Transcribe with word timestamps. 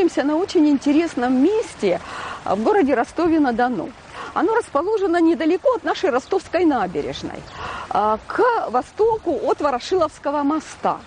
находимся 0.00 0.24
на 0.24 0.36
очень 0.36 0.66
интересном 0.66 1.42
месте 1.42 2.00
в 2.46 2.62
городе 2.62 2.94
Ростове-на-Дону. 2.94 3.90
Оно 4.32 4.54
расположено 4.54 5.20
недалеко 5.20 5.74
от 5.74 5.84
нашей 5.84 6.08
ростовской 6.08 6.64
набережной, 6.64 7.42
к 7.90 8.40
востоку 8.70 9.38
от 9.44 9.60
Ворошиловского 9.60 10.42
моста. 10.42 11.00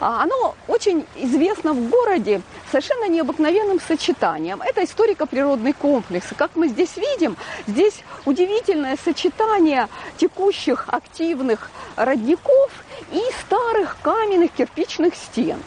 Оно 0.00 0.56
очень 0.66 1.06
известно 1.14 1.72
в 1.72 1.88
городе 1.88 2.42
совершенно 2.70 3.08
необыкновенным 3.08 3.80
сочетанием. 3.80 4.62
Это 4.62 4.84
историко-природный 4.84 5.72
комплекс. 5.72 6.26
как 6.36 6.50
мы 6.54 6.68
здесь 6.68 6.96
видим, 6.96 7.36
здесь 7.66 8.02
удивительное 8.24 8.96
сочетание 9.04 9.88
текущих 10.16 10.84
активных 10.88 11.70
родников 11.96 12.70
и 13.12 13.20
старых 13.40 13.96
каменных 14.02 14.52
кирпичных 14.52 15.14
стен. 15.14 15.62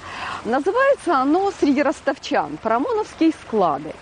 Называется 0.45 1.15
оно 1.15 1.51
среди 1.59 1.81
ростовчан 1.81 2.57
«Парамоновские 2.61 3.31
склады». 3.31 3.93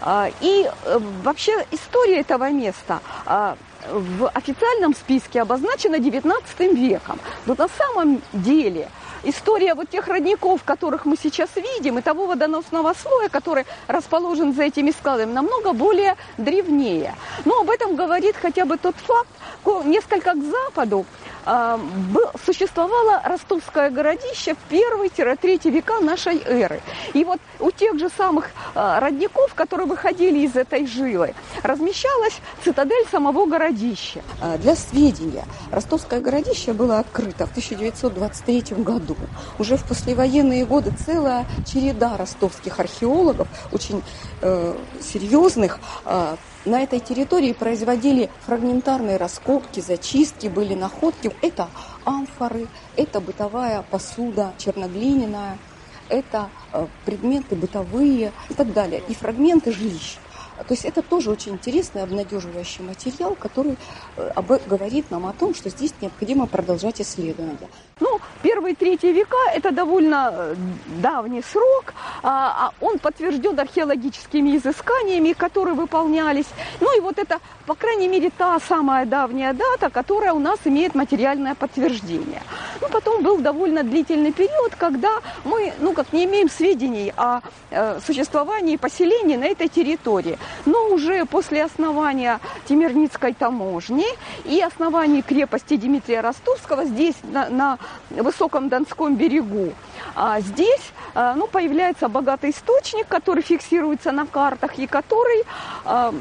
А, 0.00 0.30
и 0.40 0.68
э, 0.84 0.98
вообще 1.22 1.64
история 1.70 2.20
этого 2.20 2.50
места 2.50 3.00
а, 3.24 3.56
в 3.90 4.28
официальном 4.28 4.94
списке 4.94 5.40
обозначена 5.40 5.98
19 5.98 6.60
веком. 6.74 7.18
Но 7.46 7.54
на 7.56 7.68
самом 7.68 8.20
деле 8.32 8.90
история 9.24 9.74
вот 9.74 9.90
тех 9.90 10.06
родников, 10.08 10.62
которых 10.64 11.04
мы 11.04 11.16
сейчас 11.16 11.50
видим, 11.56 11.98
и 11.98 12.02
того 12.02 12.26
водоносного 12.26 12.94
слоя, 12.94 13.28
который 13.28 13.66
расположен 13.86 14.54
за 14.54 14.64
этими 14.64 14.90
складами, 14.90 15.32
намного 15.32 15.72
более 15.72 16.16
древнее. 16.38 17.14
Но 17.44 17.60
об 17.60 17.70
этом 17.70 17.96
говорит 17.96 18.36
хотя 18.40 18.64
бы 18.64 18.76
тот 18.76 18.94
факт, 18.96 19.28
несколько 19.84 20.32
к 20.32 20.42
западу 20.42 21.06
существовало 22.44 23.20
ростовское 23.24 23.90
городище 23.90 24.54
в 24.54 24.58
первый-третий 24.68 25.70
века 25.70 26.00
нашей 26.00 26.38
эры. 26.38 26.80
И 27.12 27.24
вот 27.24 27.40
у 27.60 27.70
тех 27.70 27.98
же 27.98 28.08
самых 28.16 28.50
а, 28.74 29.00
родников, 29.00 29.54
которые 29.54 29.86
выходили 29.86 30.38
из 30.40 30.56
этой 30.56 30.86
жилы, 30.86 31.34
размещалась 31.62 32.34
цитадель 32.62 33.06
самого 33.10 33.46
городища. 33.46 34.22
А, 34.40 34.56
для 34.58 34.74
сведения, 34.74 35.44
ростовское 35.70 36.20
городище 36.20 36.72
было 36.72 36.98
открыто 36.98 37.46
в 37.46 37.50
1923 37.50 38.76
году. 38.82 39.16
Уже 39.58 39.76
в 39.76 39.84
послевоенные 39.84 40.64
годы 40.64 40.92
целая 41.04 41.46
череда 41.66 42.16
ростовских 42.16 42.80
археологов, 42.80 43.48
очень 43.72 44.02
э, 44.40 44.74
серьезных, 45.00 45.78
на 46.64 46.82
этой 46.82 47.00
территории 47.00 47.52
производили 47.52 48.30
фрагментарные 48.46 49.16
раскопки, 49.16 49.80
зачистки, 49.80 50.46
были 50.46 50.74
находки. 50.74 51.30
Это 51.42 51.68
амфоры, 52.04 52.66
это 52.96 53.20
бытовая 53.20 53.82
посуда 53.90 54.54
черноглиняная, 54.58 55.58
это 56.08 56.48
э, 56.72 56.86
предметы 57.04 57.54
бытовые 57.54 58.32
и 58.48 58.54
так 58.54 58.72
далее, 58.72 59.02
и 59.08 59.14
фрагменты 59.14 59.72
жилищ. 59.72 60.18
То 60.56 60.74
есть 60.74 60.84
это 60.84 61.02
тоже 61.02 61.30
очень 61.30 61.52
интересный, 61.52 62.02
обнадеживающий 62.02 62.84
материал, 62.84 63.34
который 63.34 63.76
э, 64.16 64.30
говорит 64.66 65.10
нам 65.10 65.26
о 65.26 65.32
том, 65.32 65.54
что 65.54 65.68
здесь 65.70 65.92
необходимо 66.00 66.46
продолжать 66.46 67.00
исследования. 67.00 67.68
Ну, 68.00 68.20
первые 68.42 68.74
третьи 68.74 69.08
века– 69.08 69.36
это 69.54 69.72
довольно 69.72 70.30
э, 70.32 70.54
давний 71.02 71.42
срок. 71.42 71.94
А, 72.22 72.68
а 72.68 72.84
он 72.84 72.98
подтвержден 72.98 73.58
археологическими 73.58 74.56
изысканиями, 74.56 75.32
которые 75.32 75.74
выполнялись. 75.74 76.46
Ну 76.80 76.96
и 76.96 77.00
вот 77.00 77.18
это, 77.18 77.40
по 77.66 77.74
крайней 77.74 78.08
мере, 78.08 78.30
та 78.30 78.58
самая 78.60 79.06
давняя 79.06 79.52
дата, 79.52 79.90
которая 79.90 80.32
у 80.32 80.38
нас 80.38 80.58
имеет 80.64 80.94
материальное 80.94 81.54
подтверждение. 81.54 82.42
Ну, 82.80 82.88
потом 82.88 83.22
был 83.22 83.38
довольно 83.38 83.82
длительный 83.82 84.32
период, 84.32 84.74
когда 84.76 85.20
мы, 85.44 85.72
ну, 85.80 85.92
как 85.92 86.12
не 86.12 86.24
имеем 86.24 86.48
сведений 86.48 87.12
о 87.16 87.40
э, 87.70 88.00
существовании 88.04 88.76
поселений 88.76 89.36
на 89.36 89.44
этой 89.44 89.68
территории. 89.68 90.38
Но 90.66 90.88
уже 90.88 91.24
после 91.24 91.64
основания 91.64 92.40
Тимирницкой 92.68 93.34
таможни 93.34 94.06
и 94.44 94.60
основания 94.60 95.22
крепости 95.22 95.76
Дмитрия 95.76 96.20
Ростовского 96.20 96.84
здесь, 96.84 97.16
на, 97.22 97.48
на 97.48 97.78
высоком 98.10 98.68
Донском 98.68 99.16
берегу. 99.16 99.72
А 100.14 100.40
здесь 100.40 100.92
а, 101.14 101.34
ну, 101.34 101.46
появляется 101.46 102.08
богатый 102.08 102.50
источник, 102.50 103.06
который 103.06 103.42
фиксируется 103.42 104.12
на 104.12 104.26
картах 104.26 104.78
и 104.78 104.86
который 104.86 105.44
а, 105.84 106.12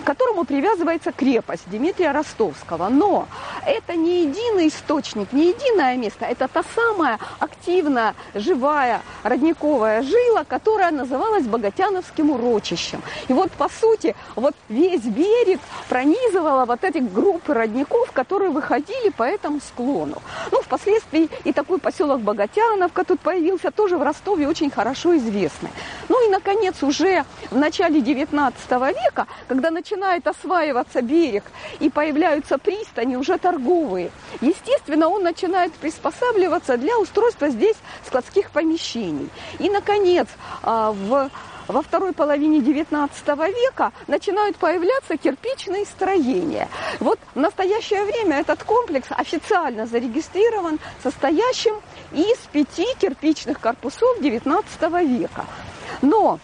к 0.00 0.04
которому 0.04 0.44
привязывается 0.44 1.12
крепость 1.12 1.64
Дмитрия 1.66 2.12
Ростовского. 2.12 2.88
Но 2.88 3.28
это 3.66 3.94
не 3.94 4.22
единый 4.22 4.68
источник, 4.68 5.32
не 5.32 5.48
единое 5.48 5.96
место, 5.96 6.24
это 6.24 6.48
та 6.48 6.62
самая 6.74 7.18
активная, 7.38 8.14
живая 8.34 9.02
родниковая 9.22 10.02
жила, 10.02 10.44
которая 10.44 10.90
называлась 10.90 11.46
Богатяновским 11.46 12.30
урочищем. 12.30 13.02
И 13.28 13.32
вот, 13.32 13.50
по 13.52 13.68
сути, 13.68 14.14
вот 14.36 14.54
весь 14.68 15.02
берег 15.02 15.60
пронизывала 15.88 16.64
вот 16.64 16.84
эти 16.84 16.98
группы 16.98 17.54
родников, 17.54 18.12
которые 18.12 18.50
выходили 18.50 19.10
по 19.10 19.22
этому 19.22 19.60
склону. 19.60 20.22
Ну, 20.50 20.62
впоследствии 20.62 21.28
и 21.44 21.52
такой 21.52 21.78
поселок 21.78 22.20
Богатяновка 22.20 23.04
тут 23.04 23.20
появился, 23.20 23.70
тоже 23.70 23.96
в 23.96 24.02
Ростове 24.02 24.48
очень 24.48 24.70
хорошо 24.70 25.16
известный. 25.16 25.70
Ну 26.08 26.26
и, 26.26 26.30
наконец, 26.30 26.82
уже 26.82 27.24
в 27.50 27.56
начале 27.56 28.00
19 28.00 28.70
века, 28.70 29.26
когда 29.48 29.70
начинает 29.82 30.26
осваиваться 30.28 31.02
берег 31.02 31.42
и 31.80 31.90
появляются 31.90 32.56
пристани 32.56 33.16
уже 33.16 33.36
торговые, 33.36 34.12
естественно, 34.40 35.08
он 35.08 35.24
начинает 35.24 35.72
приспосабливаться 35.72 36.76
для 36.76 36.96
устройства 36.98 37.48
здесь 37.48 37.76
складских 38.06 38.50
помещений. 38.50 39.28
И, 39.58 39.68
наконец, 39.68 40.28
а, 40.62 40.92
в 40.92 41.30
во 41.68 41.80
второй 41.80 42.12
половине 42.12 42.58
XIX 42.58 43.08
века 43.50 43.92
начинают 44.08 44.56
появляться 44.56 45.16
кирпичные 45.16 45.84
строения. 45.86 46.68
Вот 46.98 47.18
в 47.34 47.38
настоящее 47.38 48.04
время 48.04 48.40
этот 48.40 48.64
комплекс 48.64 49.06
официально 49.10 49.86
зарегистрирован 49.86 50.80
состоящим 51.02 51.74
из 52.12 52.36
пяти 52.52 52.86
кирпичных 53.00 53.60
корпусов 53.60 54.20
XIX 54.20 55.06
века. 55.06 55.46
Но 56.02 56.40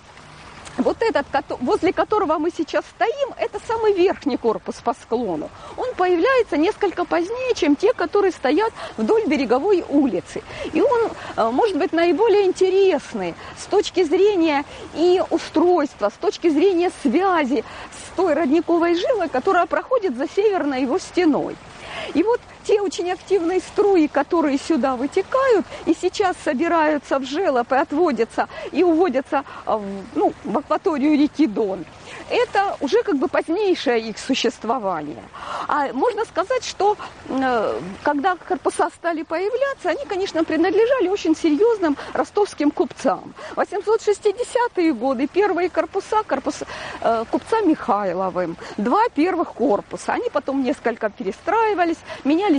вот 0.78 1.02
этот, 1.02 1.26
возле 1.60 1.92
которого 1.92 2.38
мы 2.38 2.50
сейчас 2.50 2.84
стоим, 2.96 3.34
это 3.36 3.58
самый 3.66 3.92
верхний 3.92 4.36
корпус 4.36 4.76
по 4.76 4.94
склону. 4.94 5.50
Он 5.76 5.94
появляется 5.96 6.56
несколько 6.56 7.04
позднее, 7.04 7.54
чем 7.54 7.76
те, 7.76 7.92
которые 7.92 8.32
стоят 8.32 8.72
вдоль 8.96 9.26
береговой 9.26 9.84
улицы. 9.88 10.42
И 10.72 10.80
он 10.80 11.10
э, 11.36 11.50
может 11.50 11.76
быть 11.76 11.92
наиболее 11.92 12.46
интересный 12.46 13.34
с 13.58 13.66
точки 13.66 14.04
зрения 14.04 14.64
и 14.94 15.22
устройства, 15.30 16.10
с 16.10 16.18
точки 16.18 16.48
зрения 16.48 16.90
связи 17.02 17.64
с 17.92 18.16
той 18.16 18.34
родниковой 18.34 18.94
жилой, 18.94 19.28
которая 19.28 19.66
проходит 19.66 20.16
за 20.16 20.28
северной 20.28 20.82
его 20.82 20.98
стеной. 20.98 21.56
И 22.14 22.22
вот 22.22 22.40
те 22.68 22.82
очень 22.82 23.10
активные 23.10 23.60
струи, 23.60 24.08
которые 24.08 24.58
сюда 24.58 24.94
вытекают 24.94 25.64
и 25.86 25.96
сейчас 25.98 26.36
собираются 26.44 27.18
в 27.18 27.24
желоб 27.24 27.72
и 27.72 27.76
отводятся 27.76 28.46
и 28.72 28.84
уводятся 28.84 29.42
в, 29.64 29.82
ну, 30.14 30.34
в 30.44 30.58
акваторию 30.58 31.16
реки 31.16 31.46
Дон– 31.46 31.86
это 32.30 32.76
уже 32.80 33.02
как 33.02 33.16
бы 33.16 33.28
позднейшее 33.28 34.00
их 34.00 34.18
существование. 34.18 35.22
А 35.66 35.92
можно 35.92 36.24
сказать, 36.24 36.64
что 36.64 36.96
э, 37.28 37.80
когда 38.02 38.36
корпуса 38.36 38.90
стали 38.94 39.22
появляться, 39.22 39.90
они, 39.90 40.04
конечно, 40.06 40.44
принадлежали 40.44 41.08
очень 41.08 41.34
серьезным 41.34 41.96
ростовским 42.12 42.70
купцам. 42.70 43.34
860-е 43.56 44.92
годы 44.92 45.26
первые 45.26 45.70
корпуса, 45.70 46.22
корпус 46.26 46.62
э, 47.00 47.24
купца 47.30 47.60
Михайловым, 47.62 48.56
два 48.76 49.08
первых 49.14 49.52
корпуса. 49.52 50.12
Они 50.12 50.28
потом 50.30 50.62
несколько 50.62 51.10
перестраивались, 51.10 51.98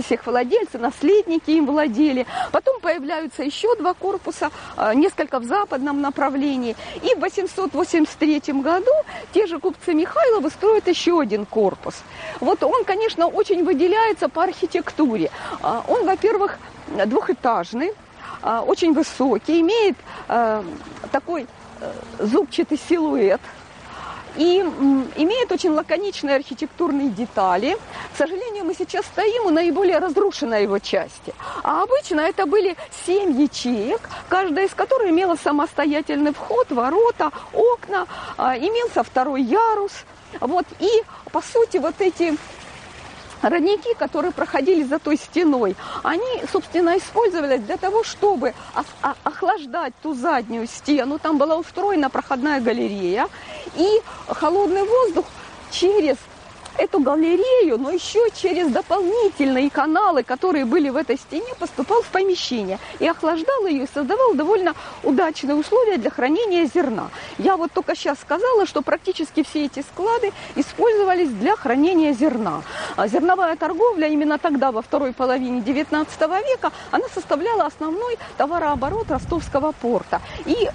менялись 0.00 0.10
их 0.10 0.26
владельцы, 0.26 0.78
наследники 0.78 1.50
им 1.50 1.66
владели. 1.66 2.26
Потом 2.52 2.80
появляются 2.80 3.42
еще 3.42 3.74
два 3.76 3.94
корпуса, 3.94 4.50
э, 4.76 4.94
несколько 4.94 5.38
в 5.38 5.44
западном 5.44 6.00
направлении. 6.00 6.76
И 7.02 7.14
в 7.14 7.20
883 7.20 8.62
году 8.62 8.92
те 9.32 9.46
же 9.46 9.58
купцы 9.58 9.94
Михайловы 9.94 10.50
строят 10.50 10.88
еще 10.88 11.20
один 11.20 11.46
корпус. 11.46 12.02
Вот 12.40 12.62
он, 12.62 12.84
конечно, 12.84 13.26
очень 13.26 13.64
выделяется 13.64 14.28
по 14.28 14.42
архитектуре. 14.42 15.30
А, 15.62 15.84
он, 15.88 16.06
во-первых, 16.06 16.58
двухэтажный, 17.06 17.92
а, 18.42 18.62
очень 18.62 18.92
высокий, 18.92 19.60
имеет 19.60 19.96
а, 20.28 20.64
такой 21.12 21.46
э, 21.80 21.92
зубчатый 22.18 22.78
силуэт– 22.88 23.40
и 24.36 24.60
имеет 24.60 25.52
очень 25.52 25.70
лаконичные 25.70 26.36
архитектурные 26.36 27.10
детали. 27.10 27.76
К 28.14 28.16
сожалению, 28.16 28.64
мы 28.64 28.74
сейчас 28.74 29.04
стоим 29.06 29.46
у 29.46 29.50
наиболее 29.50 29.98
разрушенной 29.98 30.62
его 30.62 30.78
части. 30.78 31.34
А 31.62 31.82
обычно 31.82 32.20
это 32.20 32.46
были 32.46 32.76
семь 33.06 33.40
ячеек, 33.40 34.00
каждая 34.28 34.66
из 34.66 34.74
которых 34.74 35.10
имела 35.10 35.36
самостоятельный 35.36 36.32
вход, 36.32 36.70
ворота, 36.70 37.30
окна, 37.52 38.06
а, 38.36 38.56
имелся 38.56 39.02
второй 39.02 39.42
ярус. 39.42 39.92
Вот. 40.40 40.66
И, 40.78 40.88
по 41.32 41.42
сути, 41.42 41.78
вот 41.78 41.94
эти 41.98 42.36
родники, 43.42 43.94
которые 43.94 44.32
проходили 44.32 44.82
за 44.82 44.98
той 44.98 45.16
стеной, 45.16 45.76
они, 46.02 46.42
собственно, 46.52 46.96
использовались 46.98 47.62
для 47.62 47.76
того, 47.76 48.04
чтобы 48.04 48.54
охлаждать 49.22 49.92
ту 50.02 50.14
заднюю 50.14 50.66
стену. 50.66 51.18
Там 51.18 51.38
была 51.38 51.56
устроена 51.56 52.10
проходная 52.10 52.60
галерея, 52.60 53.28
и 53.76 54.00
холодный 54.28 54.84
воздух 54.84 55.26
через 55.70 56.16
эту 56.80 57.00
галерею, 57.00 57.78
но 57.78 57.90
еще 57.90 58.20
через 58.34 58.68
дополнительные 58.68 59.68
каналы, 59.70 60.22
которые 60.22 60.64
были 60.64 60.88
в 60.88 60.96
этой 60.96 61.16
стене, 61.18 61.54
поступал 61.58 62.00
в 62.02 62.06
помещение 62.06 62.78
и 62.98 63.06
охлаждал 63.06 63.66
ее 63.66 63.84
и 63.84 63.88
создавал 63.92 64.34
довольно 64.34 64.74
удачные 65.02 65.56
условия 65.56 65.98
для 65.98 66.10
хранения 66.10 66.64
зерна. 66.64 67.10
Я 67.38 67.56
вот 67.56 67.72
только 67.72 67.94
сейчас 67.94 68.18
сказала, 68.20 68.64
что 68.64 68.80
практически 68.80 69.42
все 69.42 69.66
эти 69.66 69.80
склады 69.80 70.32
использовались 70.56 71.28
для 71.28 71.54
хранения 71.54 72.14
зерна. 72.14 72.62
А 72.96 73.08
зерновая 73.08 73.56
торговля 73.56 74.08
именно 74.08 74.38
тогда, 74.38 74.72
во 74.72 74.80
второй 74.80 75.12
половине 75.12 75.60
XIX 75.60 76.06
века, 76.48 76.72
она 76.90 77.04
составляла 77.12 77.66
основной 77.66 78.16
товарооборот 78.38 79.10
ростовского 79.10 79.72
порта. 79.72 80.22
И 80.46 80.68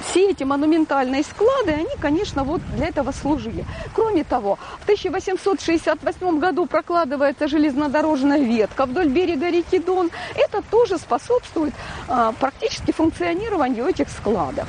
все 0.00 0.30
эти 0.30 0.44
монументальные 0.44 1.22
склады, 1.22 1.72
они, 1.72 1.90
конечно, 2.00 2.44
вот 2.44 2.60
для 2.74 2.88
этого 2.88 3.12
служили. 3.12 3.64
Кроме 3.94 4.24
того, 4.24 4.58
в 4.80 4.82
1868 4.84 6.38
году 6.38 6.66
прокладывается 6.66 7.48
железнодорожная 7.48 8.38
ветка 8.38 8.86
вдоль 8.86 9.08
берега 9.08 9.50
реки 9.50 9.78
Дон. 9.78 10.10
Это 10.34 10.62
тоже 10.62 10.98
способствует 10.98 11.74
а, 12.08 12.32
практически 12.32 12.92
функционированию 12.92 13.86
этих 13.86 14.08
складов. 14.10 14.68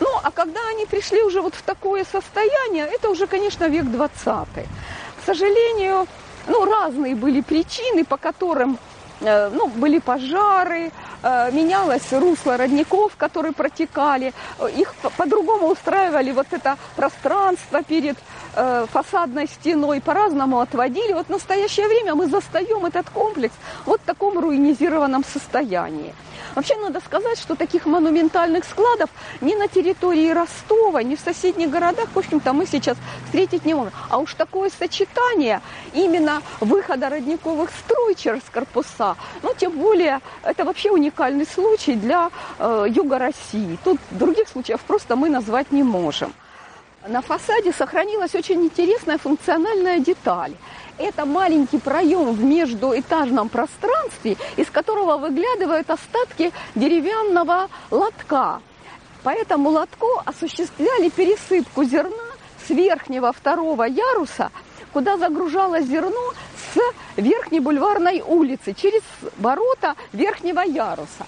Ну, 0.00 0.08
а 0.22 0.30
когда 0.30 0.60
они 0.70 0.86
пришли 0.86 1.22
уже 1.22 1.40
вот 1.40 1.54
в 1.54 1.62
такое 1.62 2.04
состояние, 2.04 2.86
это 2.86 3.08
уже, 3.08 3.26
конечно, 3.26 3.68
век 3.68 3.84
20 3.84 4.24
К 4.24 4.66
сожалению, 5.24 6.06
ну, 6.48 6.64
разные 6.64 7.14
были 7.14 7.40
причины, 7.40 8.04
по 8.04 8.16
которым 8.16 8.78
э, 9.20 9.50
ну, 9.50 9.68
были 9.68 9.98
пожары, 9.98 10.92
менялось 11.22 12.12
русло 12.12 12.56
родников, 12.56 13.16
которые 13.16 13.52
протекали, 13.52 14.32
их 14.76 14.94
по-другому 15.16 15.68
устраивали 15.68 16.32
вот 16.32 16.46
это 16.50 16.76
пространство 16.94 17.82
перед 17.82 18.16
э, 18.54 18.86
фасадной 18.90 19.46
стеной, 19.48 20.00
по-разному 20.00 20.60
отводили. 20.60 21.12
Вот 21.12 21.26
в 21.26 21.30
настоящее 21.30 21.88
время 21.88 22.14
мы 22.14 22.26
застаем 22.26 22.84
этот 22.86 23.10
комплекс 23.10 23.54
вот 23.84 24.00
в 24.00 24.04
таком 24.04 24.38
руинизированном 24.38 25.24
состоянии. 25.24 26.14
Вообще 26.56 26.74
надо 26.76 27.00
сказать, 27.00 27.38
что 27.38 27.54
таких 27.54 27.84
монументальных 27.84 28.64
складов 28.64 29.10
ни 29.42 29.54
на 29.54 29.68
территории 29.68 30.30
Ростова, 30.30 31.02
ни 31.02 31.14
в 31.14 31.20
соседних 31.20 31.68
городах, 31.68 32.08
в 32.14 32.18
общем-то, 32.18 32.54
мы 32.54 32.64
сейчас 32.64 32.96
встретить 33.26 33.66
не 33.66 33.74
можем. 33.74 33.92
А 34.08 34.16
уж 34.16 34.32
такое 34.32 34.70
сочетание 34.70 35.60
именно 35.92 36.40
выхода 36.60 37.10
родниковых 37.10 37.68
струй 37.70 38.14
через 38.14 38.40
корпуса, 38.50 39.16
ну, 39.42 39.52
тем 39.54 39.72
более, 39.72 40.20
это 40.42 40.64
вообще 40.64 40.90
уникальный 40.90 41.46
случай 41.46 41.94
для 41.94 42.30
э, 42.58 42.86
юга 42.88 43.18
России. 43.18 43.78
Тут 43.84 43.98
других 44.10 44.48
случаев 44.48 44.80
просто 44.80 45.14
мы 45.14 45.28
назвать 45.28 45.72
не 45.72 45.82
можем. 45.82 46.32
На 47.06 47.20
фасаде 47.20 47.72
сохранилась 47.72 48.34
очень 48.34 48.64
интересная 48.64 49.18
функциональная 49.18 49.98
деталь 49.98 50.54
это 50.98 51.26
маленький 51.26 51.78
проем 51.78 52.32
в 52.32 52.42
междуэтажном 52.42 53.48
пространстве, 53.48 54.36
из 54.56 54.70
которого 54.70 55.16
выглядывают 55.16 55.90
остатки 55.90 56.52
деревянного 56.74 57.68
лотка. 57.90 58.60
По 59.22 59.30
этому 59.30 59.70
лотку 59.70 60.06
осуществляли 60.24 61.08
пересыпку 61.08 61.84
зерна 61.84 62.10
с 62.66 62.70
верхнего 62.70 63.32
второго 63.32 63.84
яруса, 63.84 64.50
куда 64.92 65.18
загружалось 65.18 65.86
зерно 65.86 66.32
с 66.74 66.80
верхней 67.16 67.60
бульварной 67.60 68.22
улицы 68.26 68.74
через 68.74 69.02
ворота 69.38 69.94
верхнего 70.12 70.60
яруса. 70.60 71.26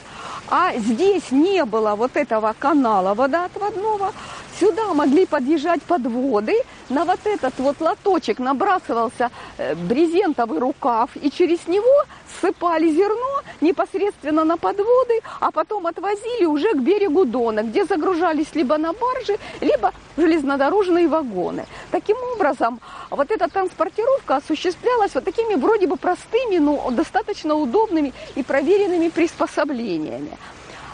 А 0.51 0.75
здесь 0.77 1.31
не 1.31 1.65
было 1.65 1.95
вот 1.95 2.17
этого 2.17 2.55
канала 2.59 3.15
водоотводного, 3.15 4.13
Сюда 4.59 4.93
могли 4.93 5.25
подъезжать 5.25 5.83
подводы, 5.83 6.55
на 6.89 7.05
вот 7.05 7.21
этот 7.25 7.55
вот 7.59 7.81
лоточек 7.81 8.41
набрасывался 8.41 9.31
э, 9.57 9.75
брезентовый 9.77 10.59
рукав, 10.59 11.11
и 11.15 11.31
через 11.31 11.69
него 11.69 12.05
ссыпали 12.41 12.91
зерно 12.91 13.43
непосредственно 13.61 14.45
на 14.45 14.57
подводы, 14.57 15.21
а 15.39 15.53
потом 15.53 15.87
отвозили 15.87 16.45
уже 16.45 16.73
к 16.73 16.79
берегу 16.79 17.25
Дона, 17.25 17.63
где 17.63 17.85
загружались 17.85 18.53
либо 18.55 18.79
на 18.79 18.93
баржи, 18.93 19.39
либо 19.61 19.93
железнодорожные 20.17 21.07
вагоны. 21.07 21.65
Таким 21.93 22.17
образом, 22.35 22.81
вот 23.11 23.31
эта 23.31 23.49
транспортировка 23.49 24.37
осуществлялась 24.37 25.15
вот 25.15 25.25
такими 25.25 25.55
вроде 25.55 25.87
бы 25.87 25.97
простыми, 25.97 26.59
но 26.59 26.91
достаточно 26.91 27.55
удобными 27.55 28.13
и 28.35 28.43
проверенными 28.43 29.09
приспособлениями. 29.09 30.37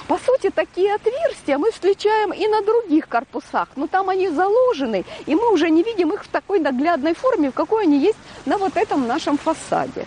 По 0.08 0.18
сути, 0.18 0.50
такие 0.50 0.94
отверстия 0.94 1.56
мы 1.56 1.70
встречаем 1.70 2.32
и 2.32 2.46
на 2.46 2.60
других 2.62 3.08
корпусах, 3.08 3.68
но 3.76 3.86
там 3.86 4.10
они 4.10 4.28
заложены, 4.28 5.04
и 5.24 5.34
мы 5.34 5.52
уже 5.52 5.70
не 5.70 5.82
видим 5.82 6.12
их 6.12 6.24
в 6.24 6.28
такой 6.28 6.60
наглядной 6.60 7.14
форме, 7.14 7.50
в 7.50 7.54
какой 7.54 7.84
они 7.84 7.98
есть 7.98 8.18
на 8.44 8.58
вот 8.58 8.76
этом 8.76 9.06
нашем 9.06 9.38
фасаде. 9.38 10.06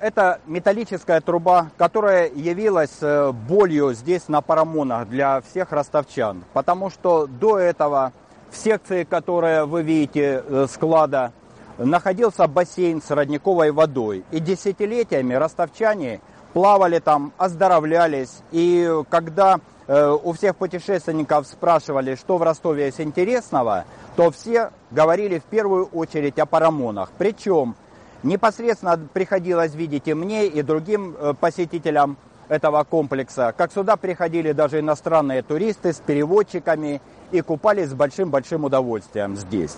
Это 0.00 0.40
металлическая 0.46 1.20
труба, 1.20 1.70
которая 1.76 2.30
явилась 2.30 2.98
э, 3.00 3.32
болью 3.32 3.92
здесь 3.92 4.28
на 4.28 4.40
Парамонах 4.40 5.08
для 5.08 5.42
всех 5.42 5.72
ростовчан, 5.72 6.44
потому 6.52 6.88
что 6.88 7.26
до 7.26 7.58
этого 7.58 8.12
в 8.50 8.56
секции, 8.56 9.04
которая 9.04 9.66
вы 9.66 9.82
видите, 9.82 10.42
э, 10.46 10.66
склада, 10.70 11.32
находился 11.78 12.46
бассейн 12.46 13.02
с 13.02 13.10
родниковой 13.10 13.70
водой. 13.70 14.24
И 14.30 14.40
десятилетиями 14.40 15.34
ростовчане 15.34 16.20
плавали 16.58 16.98
там, 16.98 17.32
оздоровлялись. 17.38 18.42
И 18.50 18.92
когда 19.10 19.60
э, 19.86 20.18
у 20.24 20.32
всех 20.32 20.56
путешественников 20.56 21.46
спрашивали, 21.46 22.16
что 22.16 22.36
в 22.36 22.42
Ростове 22.42 22.86
есть 22.86 23.00
интересного, 23.00 23.84
то 24.16 24.32
все 24.32 24.70
говорили 24.90 25.38
в 25.38 25.44
первую 25.44 25.84
очередь 25.86 26.36
о 26.40 26.46
парамонах. 26.46 27.12
Причем 27.16 27.76
непосредственно 28.24 28.98
приходилось 29.12 29.72
видеть 29.76 30.08
и 30.08 30.14
мне, 30.14 30.46
и 30.46 30.62
другим 30.62 31.14
э, 31.16 31.32
посетителям 31.38 32.16
этого 32.48 32.82
комплекса, 32.82 33.54
как 33.56 33.72
сюда 33.72 33.94
приходили 33.94 34.50
даже 34.50 34.80
иностранные 34.80 35.42
туристы 35.42 35.92
с 35.92 35.98
переводчиками 35.98 37.00
и 37.30 37.40
купались 37.40 37.90
с 37.90 37.94
большим-большим 37.94 38.64
удовольствием 38.64 39.36
здесь. 39.36 39.76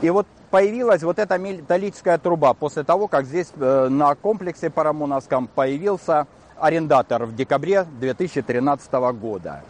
И 0.00 0.08
вот 0.08 0.26
появилась 0.54 1.02
вот 1.02 1.18
эта 1.18 1.36
металлическая 1.36 2.16
труба 2.16 2.54
после 2.54 2.84
того, 2.84 3.08
как 3.08 3.26
здесь 3.26 3.48
э, 3.56 3.88
на 3.88 4.14
комплексе 4.14 4.70
Парамоновском 4.70 5.48
появился 5.48 6.28
арендатор 6.60 7.24
в 7.24 7.34
декабре 7.34 7.84
2013 7.98 8.92
года. 9.18 9.62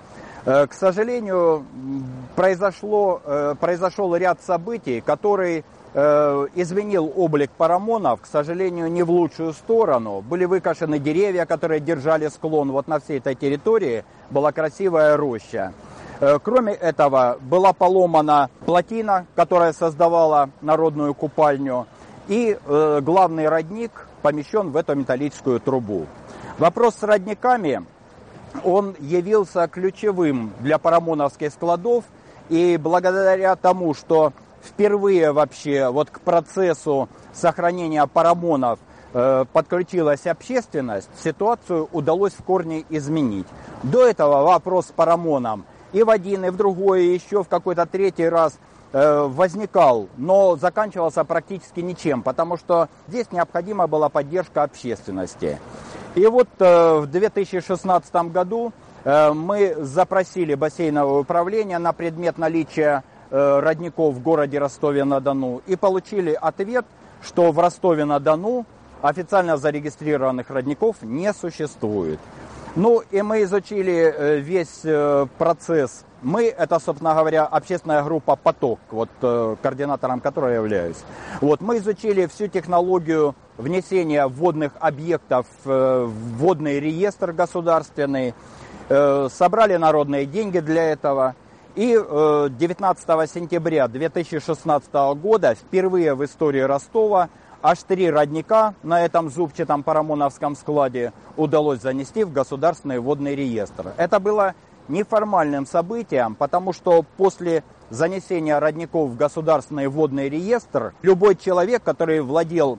Э, 0.44 0.66
к 0.66 0.74
сожалению, 0.74 1.64
произошло, 2.36 3.22
э, 3.24 3.54
произошел 3.58 4.14
ряд 4.14 4.42
событий, 4.42 5.00
который 5.00 5.64
изменил 5.96 7.12
облик 7.14 7.52
парамонов, 7.52 8.22
к 8.22 8.26
сожалению, 8.26 8.90
не 8.90 9.04
в 9.04 9.12
лучшую 9.12 9.52
сторону. 9.52 10.22
Были 10.22 10.44
выкашены 10.44 10.98
деревья, 10.98 11.46
которые 11.46 11.78
держали 11.78 12.26
склон. 12.26 12.72
Вот 12.72 12.88
на 12.88 12.98
всей 12.98 13.18
этой 13.18 13.36
территории 13.36 14.04
была 14.28 14.50
красивая 14.50 15.16
роща. 15.16 15.72
Э, 16.20 16.38
кроме 16.42 16.72
этого, 16.72 17.38
была 17.40 17.72
поломана 17.72 18.50
плотина, 18.64 19.26
которая 19.34 19.72
создавала 19.72 20.50
народную 20.60 21.14
купальню, 21.14 21.86
и 22.28 22.56
э, 22.64 23.00
главный 23.02 23.48
родник 23.48 24.06
помещен 24.22 24.70
в 24.70 24.76
эту 24.76 24.94
металлическую 24.94 25.60
трубу. 25.60 26.06
Вопрос 26.58 26.96
с 26.96 27.02
родниками, 27.02 27.84
он 28.62 28.94
явился 29.00 29.66
ключевым 29.66 30.52
для 30.60 30.78
парамоновских 30.78 31.52
складов, 31.52 32.04
и 32.48 32.76
благодаря 32.76 33.56
тому, 33.56 33.94
что 33.94 34.32
впервые 34.62 35.32
вообще 35.32 35.88
вот 35.88 36.10
к 36.10 36.20
процессу 36.20 37.08
сохранения 37.32 38.06
парамонов 38.06 38.78
э, 39.12 39.44
подключилась 39.52 40.26
общественность, 40.26 41.10
ситуацию 41.22 41.88
удалось 41.92 42.32
в 42.32 42.44
корне 42.44 42.84
изменить. 42.88 43.46
До 43.82 44.06
этого 44.06 44.44
вопрос 44.44 44.86
с 44.86 44.92
парамоном 44.92 45.64
и 45.94 46.02
в 46.02 46.10
один, 46.10 46.44
и 46.44 46.50
в 46.50 46.56
другой, 46.56 47.06
и 47.06 47.14
еще 47.14 47.44
в 47.44 47.48
какой-то 47.48 47.86
третий 47.86 48.28
раз 48.28 48.58
э, 48.92 49.22
возникал, 49.28 50.08
но 50.16 50.56
заканчивался 50.56 51.24
практически 51.24 51.80
ничем, 51.80 52.22
потому 52.22 52.56
что 52.56 52.88
здесь 53.06 53.30
необходима 53.30 53.86
была 53.86 54.08
поддержка 54.08 54.64
общественности. 54.64 55.58
И 56.16 56.26
вот 56.26 56.48
э, 56.58 56.98
в 56.98 57.06
2016 57.06 58.12
году 58.32 58.72
э, 59.04 59.32
мы 59.32 59.76
запросили 59.78 60.54
бассейновое 60.56 61.20
управление 61.20 61.78
на 61.78 61.92
предмет 61.92 62.36
наличия 62.36 63.02
родников 63.30 64.14
в 64.14 64.22
городе 64.22 64.60
Ростове-на-Дону 64.60 65.62
и 65.66 65.74
получили 65.74 66.38
ответ, 66.40 66.84
что 67.20 67.50
в 67.50 67.58
Ростове-на-Дону 67.58 68.64
официально 69.02 69.56
зарегистрированных 69.56 70.50
родников 70.50 70.96
не 71.02 71.32
существует. 71.32 72.20
Ну 72.76 73.04
и 73.12 73.22
мы 73.22 73.44
изучили 73.44 73.94
э, 73.94 74.38
весь 74.40 74.80
э, 74.82 75.26
процесс. 75.38 76.04
Мы, 76.22 76.46
это, 76.46 76.80
собственно 76.80 77.14
говоря, 77.14 77.44
общественная 77.44 78.02
группа 78.02 78.34
«Поток», 78.34 78.80
вот 78.90 79.10
э, 79.22 79.56
координатором 79.62 80.20
которой 80.20 80.54
я 80.54 80.56
являюсь. 80.56 80.96
Вот, 81.40 81.60
мы 81.60 81.78
изучили 81.78 82.26
всю 82.26 82.48
технологию 82.48 83.36
внесения 83.58 84.26
водных 84.26 84.72
объектов 84.80 85.46
в 85.62 86.08
водный 86.08 86.80
реестр 86.80 87.30
государственный, 87.30 88.34
собрали 88.88 89.76
народные 89.76 90.26
деньги 90.26 90.58
для 90.58 90.90
этого. 90.90 91.36
И 91.76 91.92
19 91.92 93.30
сентября 93.30 93.86
2016 93.86 94.92
года 95.16 95.54
впервые 95.54 96.14
в 96.14 96.24
истории 96.24 96.60
Ростова 96.60 97.28
аж 97.64 97.82
три 97.82 98.10
родника 98.10 98.74
на 98.82 99.02
этом 99.02 99.30
зубчатом 99.30 99.82
парамоновском 99.82 100.54
складе 100.54 101.14
удалось 101.38 101.80
занести 101.80 102.22
в 102.22 102.30
государственный 102.30 102.98
водный 102.98 103.34
реестр. 103.34 103.94
Это 103.96 104.20
было 104.20 104.54
неформальным 104.88 105.66
событием, 105.66 106.34
потому 106.34 106.74
что 106.74 107.06
после 107.16 107.64
занесения 107.88 108.60
родников 108.60 109.08
в 109.08 109.16
государственный 109.16 109.88
водный 109.88 110.28
реестр 110.28 110.92
любой 111.00 111.36
человек, 111.36 111.82
который 111.82 112.20
владел 112.20 112.78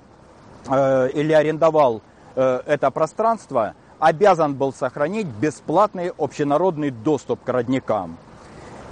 э, 0.69 1.09
или 1.15 1.33
арендовал 1.33 2.03
э, 2.35 2.61
это 2.67 2.91
пространство, 2.91 3.73
обязан 3.97 4.53
был 4.53 4.71
сохранить 4.71 5.25
бесплатный 5.25 6.11
общенародный 6.15 6.91
доступ 6.91 7.43
к 7.43 7.49
родникам. 7.49 8.17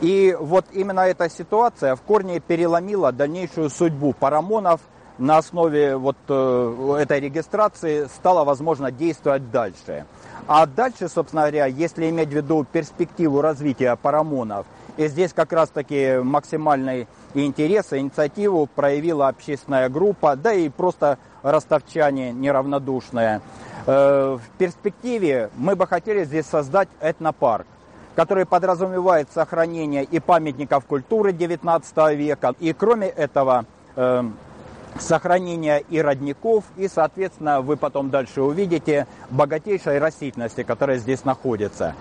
И 0.02 0.36
вот 0.40 0.66
именно 0.72 1.02
эта 1.02 1.30
ситуация 1.30 1.96
в 1.96 2.02
корне 2.02 2.40
переломила 2.40 3.12
дальнейшую 3.12 3.70
судьбу 3.70 4.14
парамонов– 4.14 4.82
на 5.17 5.38
основе 5.38 5.96
вот 5.98 6.17
э, 6.27 6.98
этой 7.00 7.20
регистрации 7.20 8.05
стало 8.05 8.43
возможно 8.43 8.91
действовать 8.91 9.51
дальше. 9.51 10.05
А 10.48 10.65
дальше, 10.65 11.08
собственно 11.08 11.43
говоря, 11.43 11.67
если 11.67 12.10
иметь 12.10 12.29
в 12.29 12.34
виду 12.34 12.65
перспективу 12.70 13.41
развития 13.41 13.96
парамонов, 13.96 14.65
и 14.98 15.08
здесь 15.08 15.34
как 15.34 15.53
раз-таки 15.53 16.20
максимальный 16.22 17.08
интерес 17.34 17.93
и 17.93 17.98
инициативу 17.98 18.67
проявила 18.67 19.27
общественная 19.27 19.89
группа, 19.89 20.36
да 20.36 20.53
и 20.53 20.70
просто 20.70 21.17
ростовчане 21.41 22.32
неравнодушные. 22.32 23.41
Э, 23.86 24.38
в 24.38 24.58
перспективе 24.58 25.50
мы 25.55 25.75
бы 25.75 25.88
хотели 25.88 26.24
здесь 26.24 26.46
создать 26.46 26.89
этнопарк 27.00 27.65
который 28.15 28.46
подразумевает 28.46 29.27
сохранение 29.34 30.03
и 30.03 30.20
памятников 30.20 30.86
культуры 30.86 31.32
XIX 31.32 32.15
века, 32.15 32.53
и 32.60 32.72
кроме 32.74 33.08
этого 33.08 33.65
э, 33.96 34.24
сохранения 35.00 35.78
и 35.90 36.00
родников, 36.00 36.64
и, 36.78 36.88
соответственно, 36.88 37.62
вы 37.62 37.78
потом 37.78 38.10
дальше 38.10 38.42
увидите 38.42 39.08
богатейшей 39.30 40.00
растительности, 40.00 40.64
которая 40.64 40.98
здесь 40.98 41.26
находится. 41.26 41.96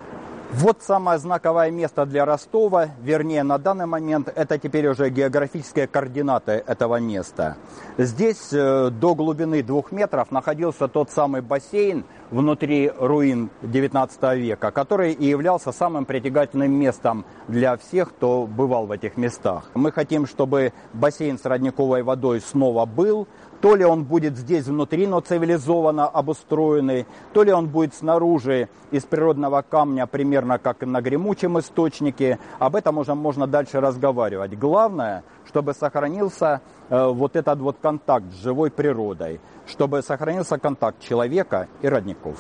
Вот 0.52 0.82
самое 0.82 1.18
знаковое 1.18 1.70
место 1.70 2.04
для 2.04 2.26
Ростова, 2.26 2.90
вернее 3.00 3.42
на 3.42 3.56
данный 3.56 3.86
момент 3.86 4.30
это 4.34 4.58
теперь 4.58 4.86
уже 4.86 5.08
географические 5.08 5.86
координаты 5.86 6.62
этого 6.66 7.00
места. 7.00 7.56
Здесь 7.96 8.52
э, 8.52 8.90
до 8.90 9.14
глубины 9.14 9.62
двух 9.62 9.92
метров 9.92 10.30
находился 10.30 10.88
тот 10.88 11.10
самый 11.10 11.40
бассейн 11.40 12.04
внутри 12.32 12.90
руин 12.98 13.50
19 13.60 14.22
века, 14.38 14.70
который 14.72 15.12
и 15.12 15.26
являлся 15.26 15.70
самым 15.70 16.06
притягательным 16.06 16.72
местом 16.72 17.24
для 17.46 17.76
всех, 17.76 18.10
кто 18.10 18.46
бывал 18.46 18.86
в 18.86 18.90
этих 18.90 19.16
местах. 19.16 19.70
Мы 19.74 19.92
хотим, 19.92 20.26
чтобы 20.26 20.72
бассейн 20.94 21.38
с 21.38 21.44
родниковой 21.44 22.02
водой 22.02 22.40
снова 22.40 22.86
был, 22.86 23.28
то 23.60 23.76
ли 23.76 23.84
он 23.84 24.04
будет 24.04 24.36
здесь 24.36 24.66
внутри, 24.66 25.06
но 25.06 25.20
цивилизованно 25.20 26.08
обустроенный, 26.08 27.06
то 27.32 27.44
ли 27.44 27.52
он 27.52 27.68
будет 27.68 27.94
снаружи 27.94 28.68
из 28.90 29.04
природного 29.04 29.62
камня, 29.62 30.06
примерно 30.06 30.58
как 30.58 30.80
на 30.80 31.00
гремучем 31.00 31.60
источнике. 31.60 32.38
Об 32.58 32.74
этом 32.74 32.98
уже 32.98 33.14
можно 33.14 33.46
дальше 33.46 33.80
разговаривать. 33.80 34.58
Главное, 34.58 35.22
чтобы 35.46 35.74
сохранился 35.74 36.60
вот 36.92 37.36
этот 37.36 37.58
вот 37.60 37.78
контакт 37.80 38.26
с 38.32 38.42
живой 38.42 38.70
природой, 38.70 39.40
чтобы 39.66 40.02
сохранился 40.02 40.58
контакт 40.58 41.00
человека 41.00 41.68
и 41.80 41.88
родников. 41.88 42.36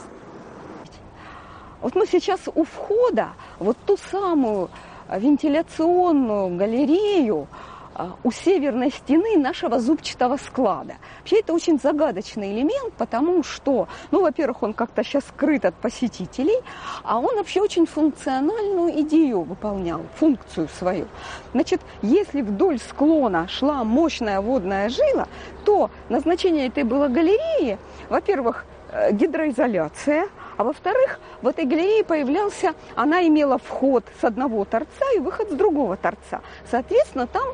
Вот 1.80 1.94
мы 1.94 2.06
сейчас 2.06 2.40
у 2.54 2.64
входа, 2.64 3.30
вот 3.58 3.78
ту 3.86 3.96
самую 3.96 4.68
вентиляционную 5.10 6.54
галерею, 6.56 7.48
у 8.24 8.30
северной 8.30 8.90
стены 8.90 9.36
нашего 9.36 9.78
зубчатого 9.80 10.36
склада. 10.36 10.94
Вообще 11.18 11.40
это 11.40 11.52
очень 11.52 11.78
загадочный 11.78 12.52
элемент, 12.52 12.94
потому 12.94 13.42
что, 13.42 13.88
ну, 14.10 14.22
во-первых, 14.22 14.62
он 14.62 14.74
как-то 14.74 15.04
сейчас 15.04 15.24
скрыт 15.24 15.64
от 15.64 15.74
посетителей, 15.74 16.62
а 17.02 17.18
он 17.18 17.36
вообще 17.36 17.60
очень 17.60 17.86
функциональную 17.86 19.00
идею 19.02 19.42
выполнял, 19.42 20.02
функцию 20.16 20.68
свою. 20.68 21.06
Значит, 21.52 21.80
если 22.02 22.42
вдоль 22.42 22.78
склона 22.78 23.48
шла 23.48 23.84
мощная 23.84 24.40
водная 24.40 24.88
жила, 24.88 25.28
то 25.64 25.90
назначение 26.08 26.68
этой 26.68 26.84
было 26.84 27.08
галереи, 27.08 27.78
во-первых, 28.08 28.64
э, 28.92 29.12
гидроизоляция– 29.12 30.28
а 30.62 30.64
во-вторых, 30.64 31.18
в 31.42 31.48
этой 31.48 31.64
галерее 31.64 32.04
появлялся, 32.04 32.74
она 32.94 33.26
имела 33.26 33.58
вход 33.58 34.04
с 34.20 34.22
одного 34.22 34.64
торца 34.64 35.04
и 35.16 35.18
выход 35.18 35.50
с 35.50 35.54
другого 35.54 35.96
торца. 35.96 36.40
Соответственно, 36.70 37.26
там 37.26 37.48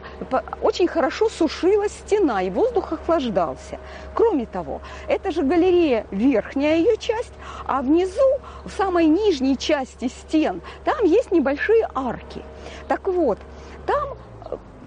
очень 0.61 0.87
хорошо 0.87 1.31
сушилась 1.31 1.93
стена, 1.93 2.43
и 2.43 2.51
воздух 2.51 2.93
охлаждался. 2.93 3.79
Кроме 4.15 4.45
того, 4.45 4.83
это 5.09 5.31
же 5.31 5.41
галерея 5.41 6.07
верхняя 6.11 6.77
ее 6.77 6.99
часть, 6.99 7.33
а 7.67 7.81
внизу, 7.81 8.41
в 8.67 8.71
самой 8.73 9.07
нижней 9.07 9.57
части 9.57 10.09
стен, 10.09 10.61
там 10.85 11.03
есть 11.07 11.33
небольшие 11.33 11.89
арки. 11.95 12.43
Так 12.89 13.09
вот, 13.09 13.39
там 13.87 14.19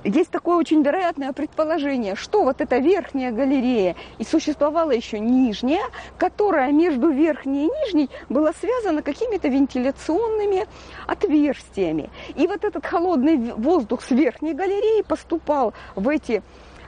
есть 0.04 0.32
такое 0.32 0.58
очень 0.58 0.82
вероятное 0.82 1.32
предположение, 1.34 2.16
что 2.16 2.44
вот 2.44 2.62
эта 2.62 2.78
верхняя 2.78 3.32
галерея 3.32 3.96
и 4.18 4.24
существовала 4.24 4.92
еще 4.92 5.20
нижняя, 5.20 5.84
которая 6.18 6.72
между 6.72 7.10
верхней 7.10 7.68
и 7.68 7.70
нижней 7.70 8.10
была 8.30 8.54
связана 8.54 9.02
какими-то 9.02 9.48
вентиляционными 9.48 10.66
отверстиями. 11.08 12.10
И 12.36 12.48
вот 12.48 12.64
этот 12.64 12.86
холодный 12.86 13.54
воздух 13.54 14.02
с 14.02 14.12
верхней 14.12 14.54
галереи 14.54 15.02
поступал 15.04 15.74
в 15.96 16.10
эти 16.10 16.42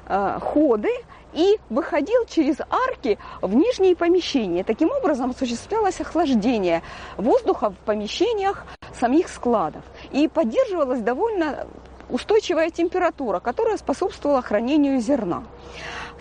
э, 0.07 0.39
ходы, 0.41 0.91
и 1.33 1.59
выходил 1.69 2.25
через 2.27 2.57
арки 2.69 3.17
в 3.41 3.53
нижние 3.53 3.95
помещения. 3.95 4.63
Таким 4.63 4.91
образом 4.91 5.31
осуществлялось 5.31 5.99
охлаждение 5.99 6.83
воздуха 7.17 7.71
в 7.71 7.75
помещениях 7.85 8.65
самих 8.99 9.27
складов. 9.27 9.83
И 10.11 10.27
поддерживалось 10.27 11.01
довольно 11.01 11.67
устойчивая 12.09 12.69
температура, 12.69 13.39
которая 13.39 13.77
способствовала 13.77 14.41
хранению 14.41 14.99
зерна. 14.99 15.43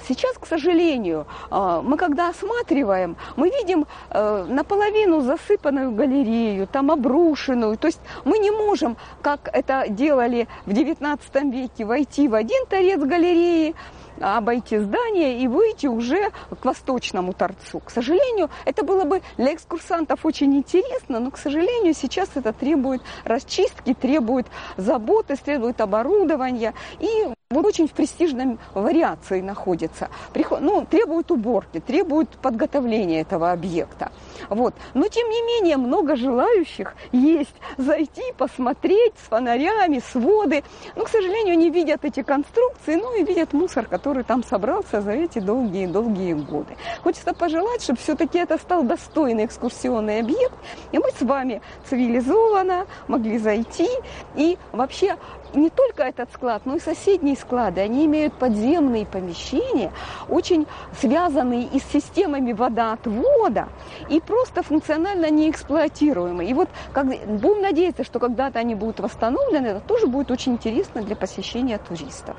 Сейчас, 0.07 0.37
к 0.39 0.47
сожалению, 0.47 1.27
э, 1.51 1.81
мы 1.83 1.97
когда 1.97 2.29
осматриваем, 2.31 3.17
мы 3.37 3.51
видим 3.51 3.87
э, 4.11 4.45
наполовину 4.49 5.21
засыпанную 5.21 5.93
галерею, 5.93 6.67
там 6.67 6.91
обрушенную. 6.91 7.77
То 7.77 7.87
есть 7.87 8.01
мы 8.25 8.39
не 8.39 8.51
можем, 8.51 8.97
как 9.23 9.49
это 9.53 9.87
делали 9.89 10.49
в 10.67 10.71
XIX 10.71 11.19
веке, 11.51 11.85
войти 11.85 12.29
в 12.29 12.35
один 12.35 12.67
торец 12.67 13.01
галереи, 13.01 13.75
обойти 14.21 14.79
здание 14.79 15.41
и 15.41 15.49
выйти 15.49 15.87
уже 15.87 16.31
к 16.61 16.65
восточному 16.65 17.33
торцу. 17.33 17.81
К 17.81 17.91
сожалению, 17.91 18.51
это 18.65 18.85
было 18.85 19.05
бы 19.05 19.23
для 19.37 19.55
экскурсантов 19.55 20.25
очень 20.25 20.55
интересно, 20.57 21.21
но, 21.21 21.31
к 21.31 21.39
сожалению, 21.39 21.95
сейчас 21.95 22.31
это 22.35 22.53
требует 22.53 23.03
расчистки, 23.25 23.95
требует 23.95 24.47
заботы, 24.77 25.37
требует 25.37 25.81
оборудования. 25.81 26.75
И 27.01 27.27
вот 27.53 27.65
очень 27.65 27.89
в 27.89 27.93
престижном 27.93 28.59
вариации 28.75 29.41
находится. 29.41 30.09
Приход, 30.33 30.61
ну, 30.61 30.85
требует 30.85 31.31
уборки, 31.31 31.81
требует 31.81 32.29
подготовления 32.29 33.21
этого 33.21 33.53
объекта. 33.53 34.11
Вот. 34.49 34.75
Но, 34.95 35.09
тем 35.09 35.29
не 35.29 35.43
менее, 35.43 35.77
много 35.77 36.17
желающих 36.17 36.95
есть 37.13 37.55
зайти, 37.77 38.23
посмотреть 38.37 39.15
с 39.25 39.29
фонарями, 39.29 40.01
с 40.01 40.15
воды. 40.15 40.63
Но, 40.97 41.05
к 41.05 41.09
сожалению, 41.09 41.57
не 41.57 41.71
видят 41.71 42.05
эти 42.05 42.23
конструкции, 42.23 42.97
ну 42.97 43.15
и 43.15 43.25
видят 43.25 43.53
мусор, 43.53 43.87
который 43.87 44.25
там 44.25 44.45
собрался 44.45 45.01
за 45.01 45.13
эти 45.13 45.39
долгие-долгие 45.39 46.35
годы. 46.35 46.77
Хочется 47.03 47.35
пожелать, 47.35 47.83
чтобы 47.83 47.99
все-таки 47.99 48.39
это 48.39 48.59
стал 48.59 48.83
достойный 48.83 49.45
экскурсионный 49.45 50.21
объект, 50.21 50.55
и 50.93 50.99
мы 50.99 51.11
с 51.11 51.23
вами 51.23 51.63
цивилизованно 51.89 52.87
могли 53.09 53.39
зайти 53.39 53.89
и 54.35 54.59
вообще 54.73 55.17
не 55.55 55.71
только 55.71 56.03
этот 56.03 56.33
склад, 56.33 56.63
но 56.65 56.77
и 56.77 56.81
соседние 56.81 57.37
склады, 57.37 57.81
они 57.81 58.07
имеют 58.07 58.35
подземные 58.35 59.07
помещения, 59.07 59.93
очень 60.29 60.67
связанные 61.01 61.65
и 61.65 61.79
с 61.79 61.85
системами 61.85 62.53
водоотвода, 62.53 63.69
и 64.09 64.21
просто 64.21 64.63
функционально 64.63 65.31
неэксплуатируемые. 65.31 66.51
И 66.51 66.55
вот 66.55 66.69
как, 66.93 67.07
будем 67.07 67.63
надеяться, 67.63 68.05
что 68.05 68.19
когда-то 68.19 68.59
они 68.59 68.75
будут 68.75 69.01
восстановлены, 69.01 69.67
это 69.67 69.81
тоже 69.81 70.07
будет 70.07 70.31
очень 70.31 70.53
интересно 70.53 71.03
для 71.03 71.17
посещения 71.17 71.79
туристов. 71.79 72.37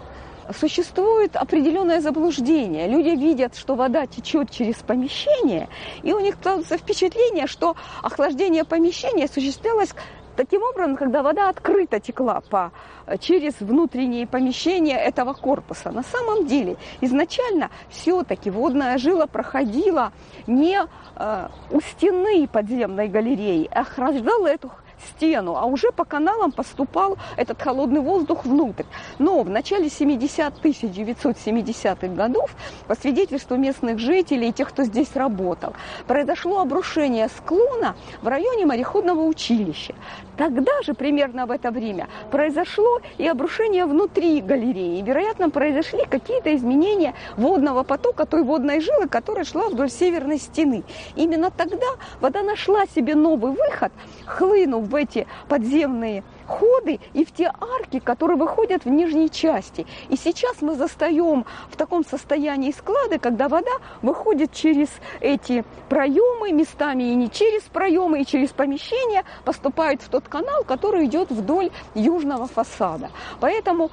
существует 0.59 1.35
определенное 1.35 2.01
заблуждение. 2.01 2.87
Люди 2.87 3.09
видят, 3.09 3.55
что 3.55 3.75
вода 3.75 4.05
течет 4.07 4.51
через 4.51 4.75
помещение, 4.75 5.69
и 6.01 6.13
у 6.13 6.19
них 6.19 6.35
складывается 6.35 6.77
впечатление, 6.77 7.47
что 7.47 7.75
охлаждение 8.01 8.65
помещения 8.65 9.25
осуществлялось 9.25 9.93
таким 10.35 10.63
образом, 10.63 10.95
когда 10.95 11.23
вода 11.23 11.49
открыто 11.49 11.99
текла 11.99 12.41
по, 12.41 12.71
через 13.19 13.59
внутренние 13.59 14.27
помещения 14.27 14.97
этого 14.97 15.33
корпуса. 15.33 15.91
На 15.91 16.03
самом 16.03 16.45
деле 16.45 16.77
изначально 17.01 17.69
все-таки 17.89 18.49
водная 18.49 18.97
жила 18.97 19.27
проходила 19.27 20.11
не 20.47 20.79
э, 21.15 21.47
у 21.71 21.81
стены 21.81 22.47
подземной 22.47 23.07
галереи, 23.07 23.69
а 23.71 23.81
охлаждала 23.81 24.47
эту 24.47 24.71
стену, 25.15 25.55
а 25.55 25.65
уже 25.65 25.91
по 25.91 26.05
каналам 26.05 26.51
поступал 26.51 27.17
этот 27.37 27.61
холодный 27.61 28.01
воздух 28.01 28.45
внутрь. 28.45 28.85
Но 29.19 29.43
в 29.43 29.49
начале 29.49 29.89
70 29.89 30.53
1970-х 30.63 32.07
годов, 32.07 32.55
по 32.87 32.95
свидетельству 32.95 33.57
местных 33.57 33.99
жителей 33.99 34.49
и 34.49 34.53
тех, 34.53 34.69
кто 34.69 34.83
здесь 34.83 35.15
работал, 35.15 35.73
произошло 36.07 36.59
обрушение 36.59 37.29
склона 37.29 37.95
в 38.21 38.27
районе 38.27 38.65
мореходного 38.65 39.21
училища. 39.21 39.95
Тогда 40.37 40.81
же, 40.81 40.93
примерно 40.93 41.45
в 41.45 41.51
это 41.51 41.71
время, 41.71 42.07
произошло 42.31 42.99
и 43.17 43.27
обрушение 43.27 43.85
внутри 43.85 44.41
галереи. 44.41 45.01
Вероятно, 45.01 45.49
произошли 45.49 46.05
какие-то 46.05 46.55
изменения 46.55 47.13
водного 47.37 47.83
потока, 47.83 48.25
той 48.25 48.43
водной 48.43 48.79
жилы, 48.81 49.07
которая 49.07 49.45
шла 49.45 49.69
вдоль 49.69 49.89
северной 49.89 50.39
стены. 50.39 50.83
Именно 51.15 51.51
тогда 51.51 51.87
вода 52.19 52.41
нашла 52.41 52.85
себе 52.87 53.15
новый 53.15 53.51
выход, 53.51 53.91
хлынув 54.25 54.87
в 54.87 54.95
эти 54.95 55.27
подземные 55.47 56.23
ходы 56.47 56.99
и 57.13 57.25
в 57.25 57.31
те 57.31 57.51
арки, 57.59 57.99
которые 57.99 58.37
выходят 58.37 58.85
в 58.85 58.89
нижней 58.89 59.29
части. 59.29 59.85
И 60.09 60.15
сейчас 60.15 60.61
мы 60.61 60.75
застаем 60.75 61.45
в 61.69 61.77
таком 61.77 62.05
состоянии 62.05 62.71
склады, 62.71 63.19
когда 63.19 63.47
вода 63.47 63.71
выходит 64.01 64.51
через 64.51 64.89
эти 65.19 65.63
проемы, 65.89 66.51
местами 66.51 67.03
и 67.03 67.15
не 67.15 67.29
через 67.29 67.63
проемы, 67.63 68.21
и 68.21 68.25
через 68.25 68.49
помещения, 68.49 69.23
поступает 69.45 70.01
в 70.01 70.09
тот 70.09 70.27
канал, 70.27 70.63
который 70.63 71.05
идет 71.05 71.31
вдоль 71.31 71.71
южного 71.95 72.47
фасада. 72.47 73.09
Поэтому 73.39 73.91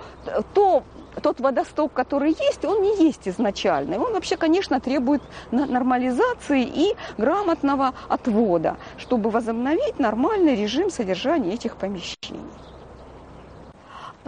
то 0.54 0.82
тот 1.20 1.40
водосток, 1.40 1.92
который 1.92 2.30
есть, 2.30 2.64
он 2.64 2.82
не 2.82 3.04
есть 3.04 3.28
изначальный. 3.28 3.98
Он 3.98 4.12
вообще, 4.12 4.36
конечно, 4.36 4.80
требует 4.80 5.22
нормализации 5.50 6.62
и 6.62 6.96
грамотного 7.18 7.94
отвода, 8.08 8.76
чтобы 8.98 9.30
возобновить 9.30 9.98
нормальный 9.98 10.56
режим 10.56 10.90
содержания 10.90 11.54
этих 11.54 11.76
помещений. 11.76 12.40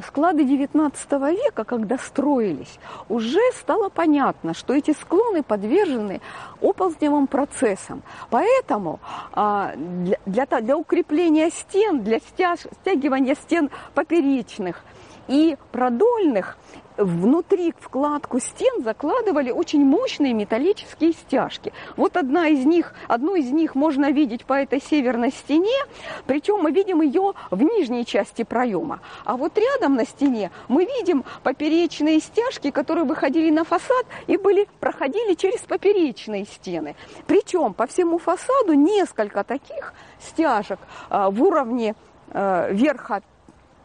Склады 0.06 0.42
XIX 0.42 1.32
века, 1.32 1.64
когда 1.64 1.98
строились, 1.98 2.78
уже 3.08 3.40
стало 3.54 3.90
понятно, 3.90 4.54
что 4.54 4.74
эти 4.74 4.92
склоны 4.92 5.42
подвержены 5.42 6.20
оползневым 6.62 7.26
процессам. 7.26 8.02
Поэтому 8.30 9.00
а, 9.32 9.74
для, 9.76 10.46
для 10.46 10.76
укрепления 10.76 11.50
стен, 11.50 12.02
для 12.02 12.20
стягивания 12.20 13.34
стен 13.34 13.70
поперечных 13.94 14.82
и 15.28 15.56
продольных 15.72 16.56
внутри 16.96 17.74
вкладку 17.78 18.38
стен 18.38 18.82
закладывали 18.82 19.50
очень 19.50 19.84
мощные 19.84 20.32
металлические 20.32 21.12
стяжки. 21.12 21.72
Вот 21.96 22.16
одна 22.16 22.48
из 22.48 22.64
них, 22.64 22.94
одну 23.08 23.34
из 23.34 23.50
них 23.50 23.74
можно 23.74 24.10
видеть 24.10 24.44
по 24.44 24.54
этой 24.54 24.80
северной 24.80 25.30
стене, 25.30 25.78
причем 26.26 26.60
мы 26.62 26.70
видим 26.70 27.02
ее 27.02 27.32
в 27.50 27.62
нижней 27.62 28.04
части 28.04 28.44
проема. 28.44 29.00
А 29.24 29.36
вот 29.36 29.56
рядом 29.58 29.94
на 29.94 30.04
стене 30.04 30.50
мы 30.68 30.84
видим 30.84 31.24
поперечные 31.42 32.20
стяжки, 32.20 32.70
которые 32.70 33.04
выходили 33.04 33.50
на 33.50 33.64
фасад 33.64 34.06
и 34.26 34.36
были, 34.36 34.68
проходили 34.80 35.34
через 35.34 35.60
поперечные 35.60 36.44
стены. 36.44 36.96
Причем 37.26 37.74
по 37.74 37.86
всему 37.86 38.18
фасаду 38.18 38.74
несколько 38.74 39.44
таких 39.44 39.94
стяжек 40.20 40.78
а, 41.08 41.30
в 41.30 41.42
уровне 41.42 41.94
э, 42.30 42.72
верха 42.72 43.22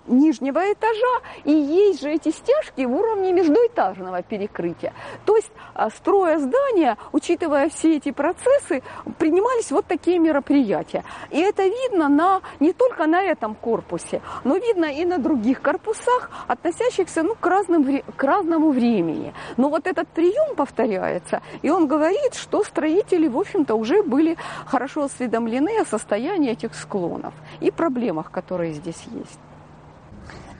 нижнего 0.07 0.59
этажа, 0.71 1.21
и 1.43 1.51
есть 1.51 2.01
же 2.01 2.09
эти 2.09 2.29
стяжки 2.29 2.85
в 2.85 2.95
уровне 2.95 3.33
междуэтажного 3.33 4.21
перекрытия. 4.23 4.93
То 5.25 5.35
есть, 5.35 5.51
а, 5.73 5.89
строя 5.89 6.39
здания, 6.39 6.97
учитывая 7.11 7.69
все 7.69 7.97
эти 7.97 8.11
процессы, 8.11 8.81
принимались 9.17 9.71
вот 9.71 9.85
такие 9.85 10.19
мероприятия. 10.19 11.03
И 11.31 11.39
это 11.39 11.63
видно 11.63 12.09
на, 12.09 12.41
не 12.59 12.73
только 12.73 13.07
на 13.07 13.21
этом 13.21 13.55
корпусе, 13.55 14.21
но 14.43 14.57
видно 14.57 14.85
и 14.85 15.05
на 15.05 15.17
других 15.17 15.61
корпусах, 15.61 16.31
относящихся 16.47 17.23
ну, 17.23 17.35
к, 17.35 17.45
разным, 17.45 18.01
к 18.15 18.23
разному 18.23 18.71
времени. 18.71 19.33
Но 19.57 19.69
вот 19.69 19.87
этот 19.87 20.07
прием 20.07 20.55
повторяется, 20.55 21.41
и 21.61 21.69
он 21.69 21.87
говорит, 21.87 22.33
что 22.33 22.63
строители, 22.63 23.27
в 23.27 23.37
общем-то, 23.37 23.75
уже 23.75 24.03
были 24.03 24.37
хорошо 24.65 25.03
осведомлены 25.03 25.79
о 25.79 25.85
состоянии 25.85 26.51
этих 26.51 26.75
склонов 26.75 27.33
и 27.59 27.71
проблемах, 27.71 28.31
которые 28.31 28.73
здесь 28.73 29.03
есть. 29.11 29.39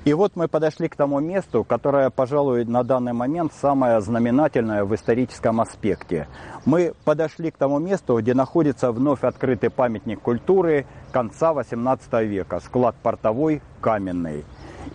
И 0.07 0.13
вот 0.13 0.37
мы 0.37 0.47
подошли 0.47 0.87
к 0.87 0.95
тому 0.95 1.19
месту, 1.19 1.65
которое, 1.65 2.09
пожалуй, 2.09 2.63
на 2.63 2.85
данный 2.85 3.11
момент 3.11 3.51
самое 3.51 3.99
знаменательное 3.99 4.85
в 4.85 4.95
историческом 4.95 5.59
аспекте. 5.59 6.29
Мы 6.63 6.93
подошли 7.03 7.51
к 7.51 7.57
тому 7.57 7.77
месту, 7.79 8.17
где 8.17 8.33
находится 8.33 8.93
вновь 8.93 9.25
открытый 9.25 9.69
памятник 9.69 10.21
культуры 10.21 10.85
конца 11.11 11.51
XVIII 11.51 12.23
века, 12.23 12.61
склад 12.61 12.95
портовой 13.03 13.61
каменный. 13.81 14.45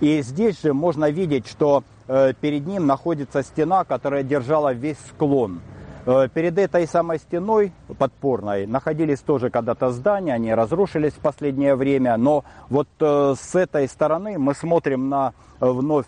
И 0.01 0.23
здесь 0.23 0.63
же 0.63 0.73
можно 0.73 1.11
видеть, 1.11 1.47
что 1.47 1.85
э, 2.09 2.33
перед 2.41 2.67
ним 2.67 2.87
находится 2.87 3.43
стена, 3.43 3.85
которая 3.85 4.23
держала 4.23 4.73
весь 4.73 4.97
склон– 5.11 5.61
перед 6.05 6.59
этой 6.59 6.87
самой 6.87 7.19
стеной 7.19 7.73
подпорной 7.99 8.67
находились 8.67 9.21
тоже 9.21 9.51
когда-то 9.51 9.91
здания, 9.91 10.35
они 10.35 10.53
разрушились 10.53 11.13
в 11.13 11.19
последнее 11.19 11.77
время, 11.77 12.17
но 12.17 12.45
вот 12.69 12.89
э, 13.01 13.35
с 13.39 13.55
этой 13.55 13.87
стороны 13.89 14.39
мы 14.39 14.55
смотрим 14.55 15.09
на 15.09 15.33
э, 15.61 15.71
вновь 15.71 16.07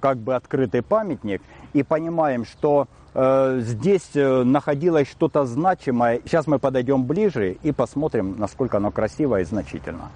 как 0.00 0.18
бы 0.18 0.34
открытый 0.34 0.82
памятник 0.82 1.42
и 1.72 1.82
понимаем, 1.82 2.44
что 2.44 2.86
здесь 3.14 4.08
находилось 4.14 5.06
что-то 5.06 5.44
значимое. 5.44 6.22
Сейчас 6.24 6.46
мы 6.46 6.58
подойдем 6.58 7.04
ближе 7.04 7.58
и 7.62 7.70
посмотрим, 7.70 8.36
насколько 8.38 8.78
оно 8.78 8.90
красиво 8.90 9.38
и 9.40 9.44
значительно. 9.44 10.10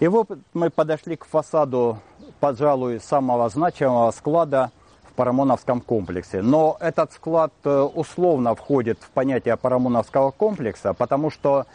И 0.00 0.08
вот 0.08 0.30
мы 0.54 0.70
подошли 0.70 1.16
к 1.16 1.26
фасаду, 1.26 1.98
пожалуй, 2.40 3.00
самого 3.00 3.50
значимого 3.50 4.10
склада– 4.12 4.70
Парамоновском 5.16 5.80
комплексе. 5.80 6.42
Но 6.42 6.76
этот 6.80 7.12
склад 7.12 7.52
э, 7.64 7.88
условно 7.94 8.54
входит 8.54 8.98
в 9.00 9.10
понятие 9.10 9.56
Парамоновского 9.56 10.30
комплекса, 10.30 10.94
потому 10.94 11.30
что, 11.30 11.66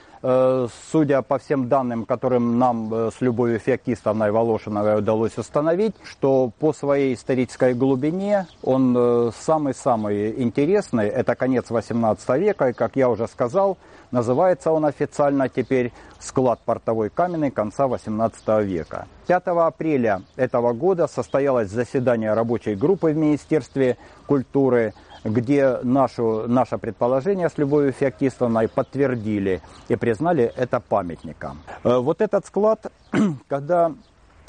судя 0.92 1.22
по 1.22 1.38
всем 1.40 1.68
данным, 1.68 2.06
которым 2.06 2.60
нам 2.60 2.94
э, 2.94 3.10
с 3.16 3.22
Любовью 3.22 3.60
Феоктистовной 3.60 4.32
Волошиновой 4.32 5.00
удалось 5.00 5.38
установить, 5.38 5.96
что 6.04 6.52
по 6.60 6.74
своей 6.74 7.14
исторической 7.16 7.74
глубине 7.74 8.48
он 8.64 9.32
самый-самый 9.36 10.42
интересный. 10.42 11.08
Это 11.08 11.36
конец 11.36 11.70
18 11.70 12.30
века, 12.40 12.70
и, 12.70 12.74
как 12.74 12.96
я 12.96 13.10
уже 13.10 13.28
сказал, 13.28 13.78
Называется 14.12 14.72
он 14.72 14.86
официально 14.86 15.48
теперь 15.48 15.94
«Склад 16.20 16.60
портовой 16.66 17.10
каменный 17.10 17.50
конца 17.50 17.86
XVIII 17.86 18.64
века». 18.64 19.08
5 19.28 19.44
апреля 19.48 20.24
этого 20.36 20.74
года 20.74 21.08
состоялось 21.08 21.70
заседание 21.70 22.34
рабочей 22.34 22.76
группы 22.76 23.12
в 23.12 23.16
Министерстве 23.16 23.98
культуры, 24.28 24.94
где 25.24 25.78
нашу, 25.84 26.48
наше 26.48 26.78
предположение 26.78 27.50
с 27.50 27.58
Любовью 27.58 27.92
Феоктистовной 27.92 28.68
подтвердили 28.68 29.62
и 29.88 29.96
признали 29.96 30.52
это 30.56 30.80
памятником. 30.80 31.60
Э, 31.84 31.98
вот 31.98 32.22
этот 32.22 32.46
склад, 32.46 32.92
когда 33.48 33.94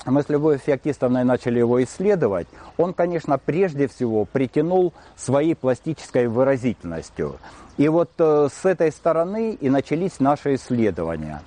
мы 0.07 0.23
с 0.23 0.29
Любовью 0.29 0.59
Феоктистовной 0.59 1.25
начали 1.25 1.59
его 1.59 1.83
исследовать, 1.83 2.49
он, 2.77 2.93
конечно, 2.93 3.39
прежде 3.39 3.87
всего 3.87 4.25
притянул 4.25 4.93
своей 5.17 5.55
пластической 5.55 6.27
выразительностью. 6.27 7.37
И 7.77 7.89
вот 7.89 8.11
э, 8.19 8.49
с 8.53 8.65
этой 8.65 8.91
стороны 8.93 9.53
и 9.53 9.71
начались 9.71 10.21
наши 10.21 10.55
исследования. 10.57 11.43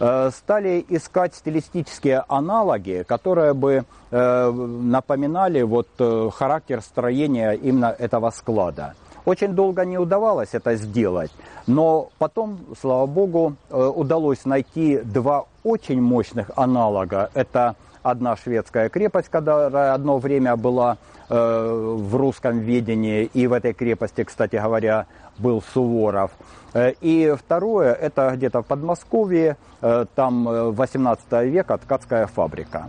Э, 0.00 0.30
стали 0.34 0.84
искать 0.88 1.34
стилистические 1.34 2.24
аналоги, 2.26 3.04
которые 3.06 3.52
бы 3.52 3.84
э, 4.10 4.50
напоминали 4.50 5.60
вот 5.60 5.88
характер 6.34 6.80
строения 6.80 7.52
именно 7.52 7.94
этого 7.98 8.30
склада. 8.30 8.94
Очень 9.26 9.54
долго 9.54 9.84
не 9.84 9.98
удавалось 9.98 10.48
это 10.52 10.74
сделать, 10.76 11.30
но 11.66 12.08
потом, 12.18 12.58
слава 12.80 13.04
богу, 13.04 13.56
удалось 13.70 14.46
найти 14.46 14.98
два 15.04 15.44
очень 15.62 16.00
мощных 16.00 16.50
аналога. 16.56 17.30
Это 17.34 17.76
одна 18.02 18.36
шведская 18.36 18.88
крепость, 18.88 19.28
которая 19.28 19.94
одно 19.94 20.18
время 20.18 20.56
была 20.56 20.98
э, 21.28 21.34
в 21.34 22.16
русском 22.16 22.58
ведении, 22.60 23.24
и 23.24 23.46
в 23.46 23.52
этой 23.52 23.72
крепости, 23.72 24.24
кстати 24.24 24.56
говоря, 24.56 25.06
был 25.38 25.62
Суворов. 25.74 26.30
Э, 26.74 26.92
и 27.00 27.34
второе, 27.38 27.92
это 27.92 28.32
где-то 28.34 28.62
в 28.62 28.66
Подмосковье, 28.66 29.56
э, 29.80 30.06
там 30.14 30.72
18 30.72 31.24
э, 31.30 31.46
века 31.46 31.78
ткацкая 31.78 32.26
фабрика. 32.26 32.88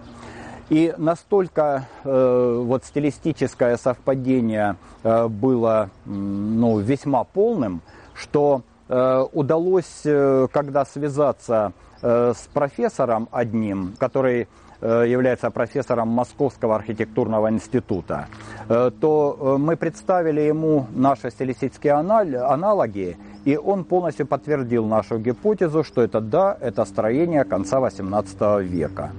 И 0.72 0.94
настолько 0.98 1.88
э, 2.06 2.62
вот 2.64 2.86
стилистическое 2.86 3.76
совпадение 3.76 4.78
э, 5.04 5.28
было 5.28 5.90
ну, 6.06 6.80
весьма 6.80 7.26
полным, 7.26 7.82
что 8.14 8.62
э, 8.88 9.26
удалось, 9.34 10.02
э, 10.06 10.48
когда 10.52 10.86
связаться 10.86 11.74
с 12.04 12.50
профессором 12.52 13.30
одним, 13.32 13.94
который 14.00 14.48
является 14.82 15.50
профессором 15.52 16.08
Московского 16.10 16.76
архитектурного 16.76 17.50
института, 17.50 18.28
э, 18.70 18.92
то 19.00 19.38
э, 19.40 19.58
мы 19.58 19.76
представили 19.76 20.42
ему 20.42 20.88
наши 20.96 21.30
стилистические 21.30 21.94
аналоги, 21.94 23.18
и 23.46 23.58
он 23.58 23.84
полностью 23.84 24.26
подтвердил 24.26 24.86
нашу 24.86 25.20
гипотезу, 25.20 25.84
что 25.84 26.02
это 26.02 26.22
да, 26.22 26.58
это 26.60 26.86
строение 26.86 27.44
конца 27.44 27.80
XVIII 27.80 28.64
века. 28.64 29.12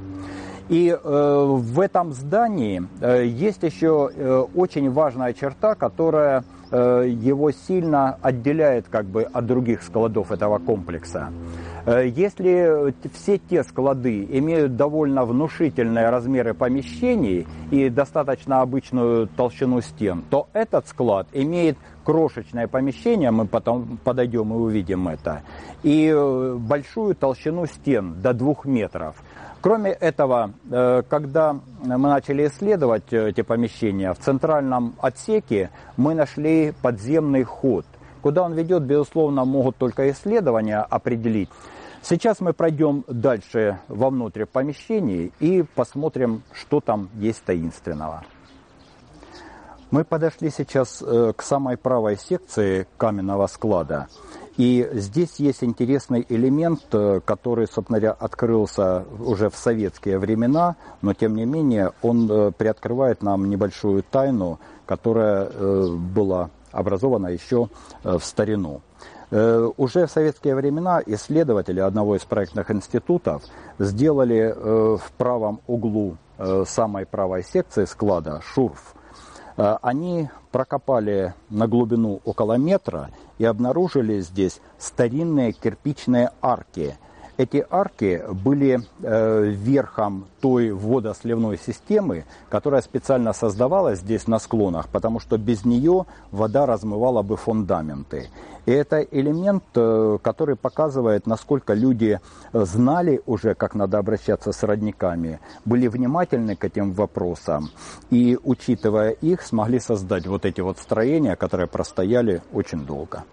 И 0.68 0.88
э, 0.88 1.44
в 1.46 1.80
этом 1.80 2.12
здании 2.12 2.82
э, 3.00 3.26
есть 3.26 3.62
еще 3.62 4.10
э, 4.14 4.44
очень 4.54 4.90
важная 4.90 5.32
черта, 5.32 5.74
которая 5.74 6.44
э, 6.70 7.06
его 7.08 7.50
сильно 7.50 8.16
отделяет 8.22 8.86
как 8.88 9.04
бы 9.06 9.24
от 9.24 9.46
других 9.46 9.82
складов 9.82 10.30
этого 10.30 10.58
комплекса. 10.58 11.30
Э, 11.84 12.06
если 12.06 12.94
все 13.12 13.38
те 13.38 13.64
склады 13.64 14.24
имеют 14.24 14.76
довольно 14.76 15.24
внушительные 15.24 16.10
размеры 16.10 16.54
помещений 16.54 17.46
и 17.70 17.88
достаточно 17.88 18.60
обычную 18.60 19.26
толщину 19.26 19.80
стен, 19.80 20.22
то 20.30 20.48
этот 20.52 20.86
склад 20.86 21.26
имеет 21.32 21.76
крошечное 22.04 22.68
помещение, 22.68 23.30
мы 23.30 23.46
потом 23.46 23.98
подойдем 24.04 24.52
и 24.52 24.56
увидим 24.56 25.08
это, 25.08 25.42
и 25.82 26.06
э, 26.06 26.54
большую 26.56 27.16
толщину 27.16 27.66
стен 27.66 28.20
до 28.22 28.32
двух 28.32 28.64
метров. 28.64 29.16
Кроме 29.60 29.90
этого, 29.90 30.52
э, 30.70 31.02
когда 31.08 31.56
мы 31.84 32.08
начали 32.08 32.46
исследовать 32.46 33.12
эти 33.12 33.42
помещения, 33.42 34.12
в 34.12 34.18
центральном 34.18 34.94
отсеке 35.00 35.70
мы 35.96 36.14
нашли 36.14 36.74
подземный 36.80 37.42
ход. 37.42 37.86
Куда 38.22 38.44
он 38.44 38.54
ведет, 38.54 38.84
безусловно, 38.84 39.44
могут 39.44 39.76
только 39.76 40.08
исследования 40.10 40.78
определить. 40.78 41.48
Сейчас 42.04 42.40
мы 42.40 42.52
пройдем 42.52 43.04
дальше 43.06 43.78
вовнутрь 43.86 44.44
помещений 44.44 45.32
и 45.38 45.62
посмотрим, 45.62 46.42
что 46.52 46.80
там 46.80 47.08
есть 47.14 47.44
таинственного. 47.44 48.24
Мы 49.92 50.02
подошли 50.02 50.50
сейчас 50.50 51.00
э, 51.00 51.32
к 51.36 51.42
самой 51.42 51.76
правой 51.76 52.16
секции 52.16 52.88
каменного 52.96 53.46
склада. 53.46 54.08
И 54.56 54.88
здесь 54.94 55.36
есть 55.36 55.62
интересный 55.62 56.26
элемент, 56.28 56.82
э, 56.90 57.20
который, 57.24 57.68
собственно 57.68 58.00
говоря, 58.00 58.16
открылся 58.18 59.04
уже 59.20 59.48
в 59.48 59.54
советские 59.54 60.18
времена, 60.18 60.74
но 61.02 61.14
тем 61.14 61.36
не 61.36 61.44
менее 61.44 61.92
он 62.02 62.28
э, 62.28 62.50
приоткрывает 62.50 63.22
нам 63.22 63.48
небольшую 63.48 64.02
тайну, 64.02 64.58
которая 64.86 65.48
была 65.48 66.50
образована 66.72 67.28
еще 67.28 67.68
в 68.02 68.20
старину. 68.20 68.80
Э, 69.32 69.70
уже 69.78 70.06
в 70.06 70.10
советские 70.10 70.54
времена 70.54 71.02
исследователи 71.06 71.80
одного 71.80 72.16
из 72.16 72.24
проектных 72.24 72.70
институтов 72.70 73.42
сделали 73.78 74.54
э, 74.54 74.98
в 74.98 75.12
правом 75.16 75.62
углу 75.66 76.18
э, 76.36 76.64
самой 76.66 77.06
правой 77.06 77.42
секции 77.42 77.86
склада 77.86 78.40
шурф. 78.42 78.94
Они 79.54 80.30
прокопали 80.50 81.34
на 81.50 81.68
глубину 81.68 82.22
около 82.24 82.54
метра 82.54 83.10
и 83.36 83.44
обнаружили 83.44 84.20
здесь 84.20 84.62
старинные 84.78 85.52
кирпичные 85.52 86.30
арки– 86.40 86.96
эти 87.42 87.66
арки 87.70 88.22
были 88.30 88.80
э, 89.02 89.44
верхом 89.50 90.26
той 90.40 90.70
водосливной 90.70 91.58
системы, 91.58 92.24
которая 92.48 92.82
специально 92.82 93.32
создавалась 93.32 93.98
здесь 93.98 94.28
на 94.28 94.38
склонах, 94.38 94.88
потому 94.88 95.18
что 95.20 95.38
без 95.38 95.64
нее 95.64 96.06
вода 96.30 96.66
размывала 96.66 97.22
бы 97.22 97.36
фундаменты. 97.36 98.30
И 98.64 98.70
это 98.70 99.00
элемент, 99.00 99.64
э, 99.74 100.18
который 100.22 100.54
показывает, 100.56 101.26
насколько 101.26 101.74
люди 101.74 102.20
знали 102.52 103.20
уже, 103.26 103.54
как 103.54 103.74
надо 103.74 103.98
обращаться 103.98 104.52
с 104.52 104.62
родниками, 104.62 105.40
были 105.64 105.88
внимательны 105.88 106.54
к 106.54 106.64
этим 106.64 106.92
вопросам 106.92 107.70
и, 108.10 108.38
учитывая 108.42 109.10
их, 109.10 109.42
смогли 109.42 109.80
создать 109.80 110.26
вот 110.26 110.44
эти 110.44 110.60
вот 110.60 110.78
строения, 110.78 111.34
которые 111.34 111.66
простояли 111.66 112.40
очень 112.52 112.86
долго. 112.86 113.24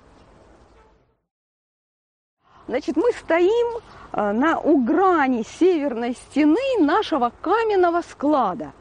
Значит, 2.70 2.98
мы 2.98 3.12
стоим 3.14 3.82
э, 4.14 4.32
на 4.32 4.60
у 4.60 4.78
грани 4.78 5.44
северной 5.60 6.14
стены 6.14 6.78
нашего 6.80 7.32
каменного 7.42 8.04
склада. 8.04 8.74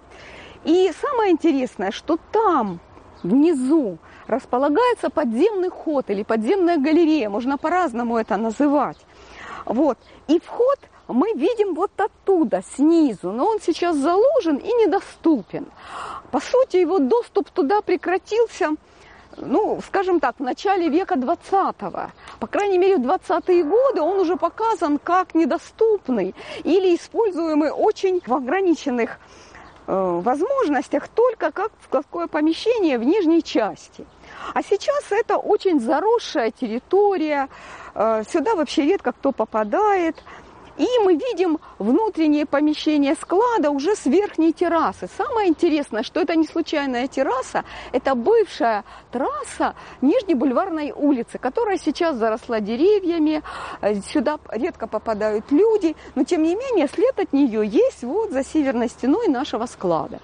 И 0.64 0.92
самое 1.01 1.33
интересное, 1.33 1.90
что 1.90 2.18
там 2.31 2.81
внизу 3.22 3.96
располагается 4.27 5.09
подземный 5.09 5.70
ход 5.70 6.11
или 6.11 6.22
подземная 6.22 6.77
галерея, 6.77 7.31
можно 7.31 7.57
по-разному 7.57 8.18
это 8.18 8.37
называть. 8.37 8.98
Вот. 9.64 9.96
И 10.27 10.38
вход 10.38 10.79
мы 11.07 11.33
видим 11.33 11.74
вот 11.74 11.92
оттуда, 11.98 12.62
снизу, 12.77 13.33
но 13.33 13.46
он 13.46 13.59
сейчас 13.59 13.96
заложен 13.96 14.57
и 14.57 14.70
недоступен. 14.85 15.66
По 16.31 16.40
сути, 16.40 16.77
его 16.77 16.98
доступ 16.98 17.48
туда 17.48 17.81
прекратился 17.81 18.74
ну, 19.40 19.81
скажем 19.87 20.20
так, 20.20 20.37
в 20.38 20.42
начале 20.42 20.88
века 20.88 21.14
20-го. 21.14 22.11
По 22.40 22.46
крайней 22.46 22.79
мере, 22.79 22.96
в 22.96 23.01
20-е 23.01 23.64
годы 23.64 24.01
он 24.01 24.18
уже 24.20 24.37
показан 24.37 24.98
как 24.98 25.35
недоступный 25.35 26.35
или 26.64 26.94
используемый 26.94 27.70
очень 27.70 28.20
в 28.27 28.35
ограниченных 28.35 29.18
э, 29.87 30.20
возможностях 30.22 31.09
только 31.09 31.51
как 31.51 31.72
складское 31.85 32.27
помещение 32.27 32.98
в 32.98 33.05
нижней 33.05 33.42
части. 33.42 34.07
А 34.55 34.62
сейчас 34.62 35.05
это 35.11 35.37
очень 35.37 35.81
заросшая 35.81 36.51
территория, 36.51 37.48
э, 37.94 38.22
сюда 38.29 38.55
вообще 38.55 38.83
редко 38.83 39.12
кто 39.12 39.33
попадает– 39.33 40.16
и 40.79 40.87
мы 41.05 41.14
видим 41.14 41.59
внутреннее 41.79 42.47
помещение 42.47 43.14
склада 43.14 43.71
уже 43.71 43.97
с 43.97 44.07
верхней 44.07 44.53
террасы. 44.53 45.09
Самое 45.17 45.49
интересное, 45.49 46.03
что 46.03 46.21
это 46.21 46.37
не 46.37 46.47
случайная 46.47 47.09
терраса, 47.09 47.64
это 47.93 48.14
бывшая 48.14 48.85
трасса 49.11 49.75
Нижней 50.01 50.35
бульварной 50.35 50.93
улицы, 50.93 51.38
которая 51.38 51.79
сейчас 51.79 52.17
заросла 52.17 52.61
деревьями, 52.61 53.43
э, 53.81 53.97
сюда 54.03 54.38
редко 54.51 54.87
попадают 54.87 55.51
люди, 55.51 55.97
но 56.14 56.25
тем 56.25 56.43
не 56.43 56.55
менее 56.55 56.88
след 56.88 57.19
от 57.19 57.33
нее 57.33 57.67
есть 57.67 58.05
вот 58.05 58.31
за 58.31 58.45
северной 58.45 58.88
стеной 58.88 59.29
нашего 59.29 59.67
склада. 59.67 60.21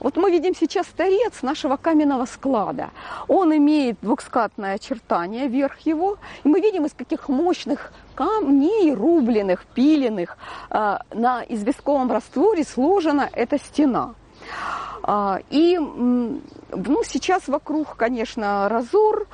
Вот 0.00 0.16
мы 0.16 0.30
видим 0.30 0.54
сейчас 0.54 0.86
торец 0.86 1.42
нашего 1.42 1.76
каменного 1.76 2.24
склада. 2.26 2.90
Он 3.26 3.56
имеет 3.56 3.98
двухскатное 4.00 4.74
очертание, 4.74 5.48
верх 5.48 5.80
его. 5.80 6.18
И 6.44 6.48
мы 6.48 6.60
видим, 6.60 6.86
из 6.86 6.92
каких 6.92 7.28
мощных 7.28 7.92
камней, 8.18 8.92
рубленых, 8.94 9.64
пиленных, 9.74 10.36
э, 10.70 10.98
на 11.14 11.44
известковом 11.48 12.10
растворе 12.10 12.64
сложена 12.64 13.28
эта 13.32 13.58
стена. 13.58 14.14
А, 15.04 15.38
и 15.50 15.78
ну, 15.78 17.02
сейчас 17.04 17.46
вокруг, 17.46 17.94
конечно, 17.94 18.68
разор, 18.68 19.28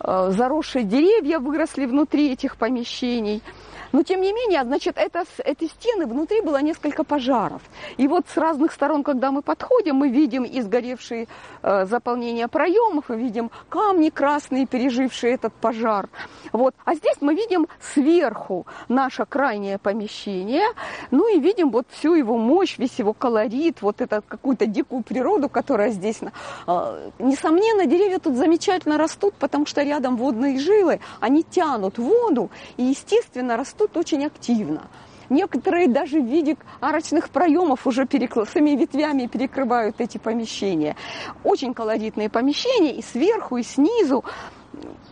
заросшие 0.00 0.84
деревья 0.84 1.38
выросли 1.38 1.86
внутри 1.86 2.32
этих 2.32 2.56
помещений– 2.56 3.42
но 3.92 4.02
тем 4.02 4.20
не 4.20 4.32
менее, 4.32 4.64
значит, 4.64 4.98
это, 4.98 5.24
эти 5.44 5.66
стены, 5.66 6.06
внутри 6.06 6.40
было 6.42 6.60
несколько 6.60 7.04
пожаров. 7.04 7.62
И 7.96 8.06
вот 8.06 8.26
с 8.28 8.36
разных 8.36 8.72
сторон, 8.72 9.02
когда 9.02 9.30
мы 9.30 9.42
подходим, 9.42 9.96
мы 9.96 10.10
видим 10.10 10.44
изгоревшие 10.44 11.26
э, 11.62 11.86
заполнения 11.86 12.48
проемов, 12.48 13.08
мы 13.08 13.16
видим 13.16 13.50
камни 13.68 14.10
красные, 14.10 14.66
пережившие 14.66 15.34
этот 15.34 15.54
пожар. 15.54 16.08
Вот. 16.52 16.74
А 16.84 16.94
здесь 16.94 17.16
мы 17.20 17.34
видим 17.34 17.66
сверху 17.80 18.66
наше 18.88 19.24
крайнее 19.24 19.78
помещение, 19.78 20.66
ну 21.10 21.34
и 21.34 21.40
видим 21.40 21.70
вот 21.70 21.86
всю 21.90 22.14
его 22.14 22.36
мощь, 22.36 22.78
весь 22.78 22.98
его 22.98 23.14
колорит, 23.14 23.80
вот 23.80 24.00
это 24.00 24.22
какую-то 24.26 24.66
дикую 24.66 25.02
природу, 25.02 25.48
которая 25.48 25.90
здесь. 25.90 26.20
Э, 26.66 27.10
несомненно, 27.18 27.86
деревья 27.86 28.18
тут 28.18 28.36
замечательно 28.36 28.98
растут, 28.98 29.34
потому 29.34 29.64
что 29.64 29.80
рядом 29.88 30.16
водные 30.16 30.58
жилы, 30.58 31.00
они 31.20 31.42
тянут 31.42 31.98
воду 31.98 32.50
и, 32.76 32.84
естественно, 32.84 33.56
растут 33.56 33.96
очень 33.96 34.24
активно. 34.24 34.88
Некоторые 35.30 35.88
даже 35.88 36.20
в 36.20 36.26
виде 36.26 36.56
арочных 36.80 37.28
проемов 37.30 37.86
уже 37.86 38.06
перекл... 38.06 38.44
своими 38.44 38.70
ветвями 38.80 39.26
перекрывают 39.26 40.00
эти 40.00 40.18
помещения. 40.18 40.96
Очень 41.44 41.74
колоритные 41.74 42.30
помещения 42.30 42.94
и 42.94 43.02
сверху, 43.02 43.58
и 43.58 43.62
снизу. 43.62 44.24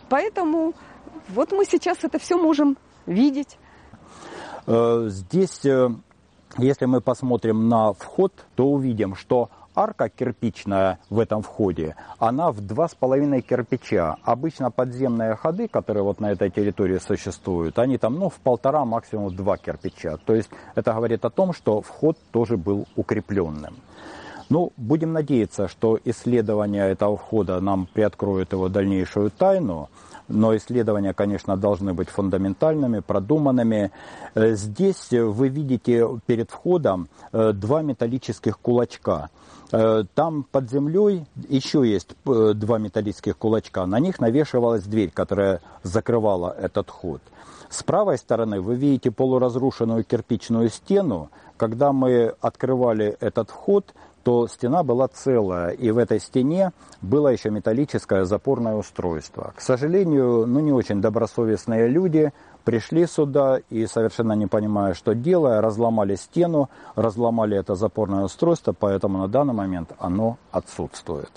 Поэтому 0.09 0.73
вот 1.29 1.51
мы 1.51 1.65
сейчас 1.65 2.03
это 2.03 2.19
все 2.19 2.37
можем 2.37 2.77
видеть. 3.05 3.57
Э, 4.65 5.05
здесь, 5.07 5.65
э, 5.65 5.89
если 6.57 6.85
мы 6.85 7.01
посмотрим 7.01 7.69
на 7.69 7.93
вход, 7.93 8.33
то 8.55 8.67
увидим, 8.67 9.15
что 9.15 9.49
арка 9.77 10.09
кирпичная 10.09 10.99
в 11.09 11.19
этом 11.19 11.43
входе, 11.43 11.95
она 12.17 12.51
в 12.51 12.61
два 12.61 12.87
с 12.87 12.95
половиной 12.95 13.41
кирпича. 13.41 14.17
Обычно 14.23 14.71
подземные 14.71 15.35
ходы, 15.35 15.67
которые 15.67 16.03
вот 16.03 16.19
на 16.19 16.31
этой 16.31 16.49
территории 16.49 16.97
существуют, 16.97 17.77
они 17.77 17.97
там, 17.97 18.15
ну, 18.15 18.29
в 18.29 18.35
полтора, 18.35 18.83
максимум 18.85 19.33
два 19.35 19.57
кирпича. 19.57 20.17
То 20.17 20.33
есть 20.33 20.49
это 20.75 20.93
говорит 20.93 21.23
о 21.23 21.29
том, 21.29 21.53
что 21.53 21.81
вход 21.81 22.17
тоже 22.31 22.57
был 22.57 22.87
укрепленным. 22.95 23.75
Ну, 24.49 24.71
будем 24.77 25.13
надеяться, 25.13 25.67
что 25.67 25.99
исследование 26.05 26.89
этого 26.89 27.17
входа 27.17 27.59
нам 27.59 27.87
приоткроет 27.93 28.53
его 28.53 28.69
дальнейшую 28.69 29.29
тайну 29.29 29.89
но 30.27 30.55
исследования, 30.55 31.13
конечно, 31.13 31.57
должны 31.57 31.93
быть 31.93 32.09
фундаментальными, 32.09 32.99
продуманными. 32.99 33.91
Э, 34.35 34.55
здесь 34.55 35.11
вы 35.11 35.47
видите 35.47 36.05
перед 36.25 36.51
входом 36.51 37.07
э, 37.31 37.53
два 37.53 37.81
металлических 37.81 38.59
кулачка. 38.59 39.29
Э, 39.71 40.03
там 40.15 40.43
под 40.43 40.69
землей 40.69 41.25
еще 41.49 41.87
есть 41.87 42.15
два 42.25 42.77
металлических 42.77 43.37
кулачка. 43.37 43.85
На 43.85 43.99
них 43.99 44.19
навешивалась 44.19 44.83
дверь, 44.83 45.11
которая 45.13 45.61
закрывала 45.83 46.55
этот 46.57 46.89
ход. 46.89 47.21
С 47.69 47.83
правой 47.83 48.17
стороны 48.17 48.61
вы 48.61 48.75
видите 48.75 49.11
полуразрушенную 49.11 50.03
кирпичную 50.03 50.69
стену. 50.69 51.29
Когда 51.57 51.91
мы 51.91 52.33
открывали 52.39 53.17
этот 53.19 53.49
вход, 53.49 53.93
то 54.27 54.45
стена 54.49 54.83
была 54.83 55.07
целая, 55.07 55.69
и 55.69 55.89
в 55.89 55.97
этой 55.97 56.19
стене 56.19 56.73
было 57.01 57.29
еще 57.29 57.49
металлическое 57.49 58.25
запорное 58.25 58.75
устройство. 58.75 59.53
К 59.55 59.61
сожалению, 59.61 60.45
ну 60.45 60.59
не 60.59 60.73
очень 60.73 60.99
добросовестные 60.99 61.87
люди 61.87 62.33
пришли 62.65 63.05
сюда 63.07 63.61
и, 63.69 63.85
совершенно 63.85 64.33
не 64.33 64.45
понимая, 64.45 64.95
что 64.95 65.15
делая, 65.15 65.61
разломали 65.61 66.15
стену, 66.15 66.69
разломали 66.95 67.57
это 67.57 67.75
запорное 67.75 68.25
устройство, 68.25 68.75
поэтому 68.77 69.19
на 69.19 69.29
данный 69.29 69.53
момент 69.53 69.93
оно 69.97 70.37
отсутствует. 70.51 71.31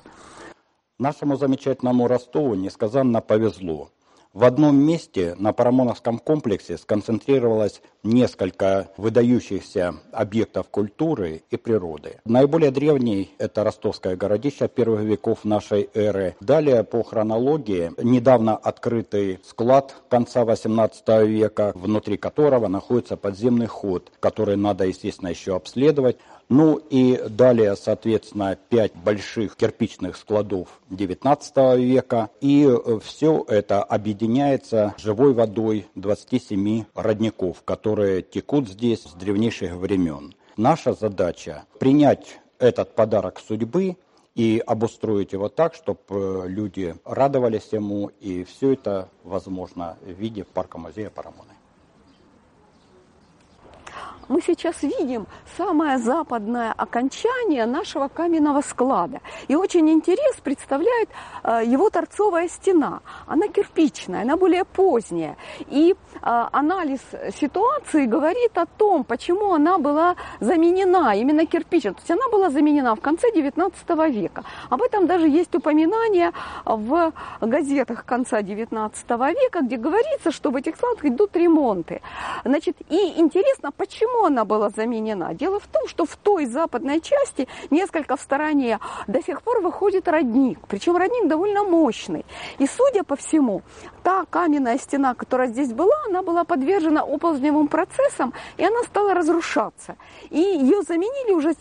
Нашему 0.99 1.37
замечательному 1.37 2.09
Ростову 2.09 2.57
несказанно 2.57 3.21
повезло. 3.21 3.91
В 4.33 4.45
одном 4.45 4.77
месте 4.77 5.35
на 5.41 5.53
Парамоновском 5.53 6.21
комплексе 6.21 6.79
сконцентрировалось 6.79 7.83
несколько 8.05 8.89
выдающихся 8.97 9.97
объектов 10.13 10.69
культуры 10.69 11.43
и 11.51 11.57
природы. 11.57 12.21
Наиболее 12.25 12.71
древний– 12.71 13.35
это 13.39 13.65
ростовское 13.65 14.15
городище 14.15 14.69
первых 14.69 15.01
веков 15.01 15.45
нашей 15.45 15.91
эры. 15.95 16.37
Далее, 16.41 16.85
по 16.85 17.03
хронологии, 17.03 17.91
недавно 18.01 18.57
открытый 18.57 19.41
склад 19.45 19.97
конца 20.09 20.43
XVIII 20.45 21.27
века, 21.27 21.73
внутри 21.75 22.17
которого 22.17 22.69
находится 22.69 23.17
подземный 23.17 23.67
ход, 23.67 24.13
который 24.21 24.57
надо, 24.57 24.85
естественно, 24.85 25.29
еще 25.29 25.57
обследовать. 25.57 26.19
Ну 26.51 26.81
и 26.91 27.17
далее, 27.29 27.77
соответственно, 27.77 28.59
пять 28.69 28.93
больших 28.97 29.55
кирпичных 29.55 30.17
складов 30.17 30.81
XIX 30.91 31.81
века. 31.81 32.29
И 32.41 32.67
э, 32.67 32.99
все 33.05 33.45
это 33.47 33.85
объединяется 33.85 34.93
живой 34.99 35.33
водой 35.33 35.87
27 35.95 36.87
родников, 36.95 37.63
которые 37.65 38.23
текут 38.23 38.69
здесь 38.69 39.05
с 39.05 39.13
древнейших 39.13 39.75
времен. 39.75 40.35
Наша 40.57 40.93
задача 40.93 41.67
принять 41.79 42.41
этот 42.59 42.97
подарок 42.97 43.39
судьбы 43.39 43.97
и 44.35 44.61
обустроить 44.67 45.33
его 45.33 45.49
так, 45.49 45.77
чтобы 45.77 46.01
э, 46.09 46.43
люди 46.49 46.97
радовались 47.05 47.69
ему, 47.71 48.11
и 48.19 48.43
все 48.43 48.73
это 48.73 49.09
возможно 49.23 49.99
в 50.05 50.11
виде 50.11 50.43
парка-музея 50.43 51.11
Парамона 51.11 51.60
мы 54.31 54.41
сейчас 54.41 54.83
видим 54.83 55.27
самое 55.57 55.99
западное 55.99 56.73
окончание 56.77 57.67
нашего 57.67 58.07
каменного 58.09 58.63
склада. 58.63 59.21
И 59.49 59.57
очень 59.57 59.91
интерес 59.91 60.37
представляет 60.43 61.09
э, 61.43 61.63
его 61.67 61.91
торцовая 61.91 62.49
стена. 62.49 63.01
Она 63.27 63.49
кирпичная, 63.49 64.23
она 64.23 64.37
более 64.37 64.65
поздняя. 64.65 65.37
И 65.67 65.95
э, 65.95 65.97
анализ 66.23 67.01
ситуации 67.35 68.07
говорит 68.07 68.57
о 68.57 68.67
том, 68.67 69.03
почему 69.03 69.53
она 69.53 69.79
была 69.79 70.15
заменена 70.39 71.17
именно 71.17 71.45
кирпичем. 71.45 71.95
То 71.95 72.01
есть 72.01 72.11
она 72.13 72.29
была 72.31 72.51
заменена 72.51 72.95
в 72.95 73.01
конце 73.01 73.33
19 73.35 73.89
века. 74.15 74.45
Об 74.69 74.83
этом 74.83 75.09
даже 75.09 75.29
есть 75.29 75.53
упоминание 75.57 76.33
в 76.65 77.13
газетах 77.41 78.05
конца 78.05 78.43
19 78.43 79.11
века, 79.11 79.61
где 79.63 79.77
говорится, 79.77 80.31
что 80.31 80.51
в 80.51 80.57
этих 80.57 80.77
складах 80.77 81.05
идут 81.05 81.37
ремонты. 81.37 82.01
Значит, 82.45 82.77
и 82.89 83.15
интересно, 83.17 83.73
почему 83.73 84.20
она 84.27 84.45
была 84.45 84.71
заменена? 84.71 85.35
Дело 85.35 85.61
в 85.61 85.67
том, 85.67 85.89
что 85.89 86.05
в 86.05 86.17
той 86.17 86.47
западной 86.47 87.01
части, 87.01 87.49
несколько 87.71 88.17
в 88.17 88.21
стороне, 88.21 88.79
до 89.07 89.23
сих 89.23 89.43
пор 89.43 89.61
выходит 89.61 90.09
родник. 90.09 90.59
Причем 90.69 90.97
родник 90.97 91.29
довольно 91.29 91.65
мощный. 91.65 92.25
И, 92.59 92.67
судя 92.67 93.05
по 93.05 93.17
всему, 93.17 93.63
та 94.03 94.25
каменная 94.31 94.79
стена, 94.79 95.15
которая 95.15 95.49
здесь 95.49 95.73
была, 95.73 95.97
она 96.07 96.23
была 96.23 96.45
подвержена 96.45 97.03
оползневым 97.03 97.69
процессам, 97.69 98.33
и 98.57 98.65
она 98.65 98.83
стала 98.85 99.15
разрушаться. 99.15 99.97
И 100.31 100.39
ее 100.39 100.83
заменили 100.83 101.33
уже 101.33 101.55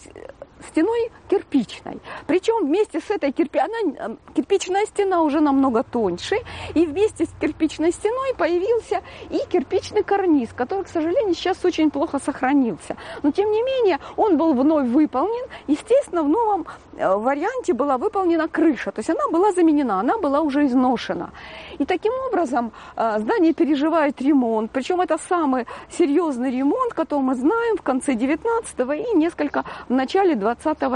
стеной 0.68 1.12
кирпичной. 1.30 2.00
Причем 2.28 2.66
вместе 2.66 3.00
с 3.00 3.10
этой 3.10 3.32
кирпи... 3.32 3.60
она... 3.60 4.18
кирпичная 4.34 4.86
стена 4.86 5.22
уже 5.22 5.40
намного 5.40 5.84
тоньше, 5.84 6.38
и 6.74 6.86
вместе 6.86 7.26
с 7.26 7.30
кирпичной 7.40 7.92
стеной 7.92 8.34
появился 8.38 9.02
и 9.30 9.40
кирпичный 9.50 10.04
карниз, 10.04 10.50
который, 10.56 10.84
к 10.84 10.88
сожалению, 10.88 11.34
сейчас 11.36 11.64
очень 11.66 11.92
плохо 11.92 12.20
сохранился. 12.20 12.96
Но, 13.24 13.32
тем 13.32 13.52
не 13.52 13.62
менее, 13.62 14.00
он 14.18 14.38
был 14.38 14.54
вновь 14.54 14.88
выполнен. 14.88 15.46
Естественно, 15.68 16.24
в 16.24 16.30
новом 16.30 16.66
э, 16.98 17.16
варианте 17.16 17.74
была 17.74 17.98
выполнена 17.98 18.48
крыша, 18.48 18.92
то 18.92 19.00
есть 19.00 19.10
она 19.10 19.28
была 19.32 19.52
заменена, 19.52 20.00
она 20.00 20.18
была 20.18 20.42
уже 20.42 20.66
изношена. 20.66 21.32
И 21.78 21.86
таким 21.86 22.14
образом 22.28 22.72
э, 22.96 23.20
здание 23.20 23.54
переживает 23.54 24.22
ремонт, 24.22 24.72
причем 24.72 25.02
это 25.02 25.18
самый 25.30 25.66
серьезный 25.90 26.52
ремонт, 26.52 26.94
который 26.94 27.22
мы 27.22 27.36
знаем 27.36 27.78
в 27.78 27.82
конце 27.82 28.14
19 28.14 28.80
и 28.80 29.18
несколько 29.18 29.64
в 29.88 29.94
начале 29.94 30.36
20 30.36 30.49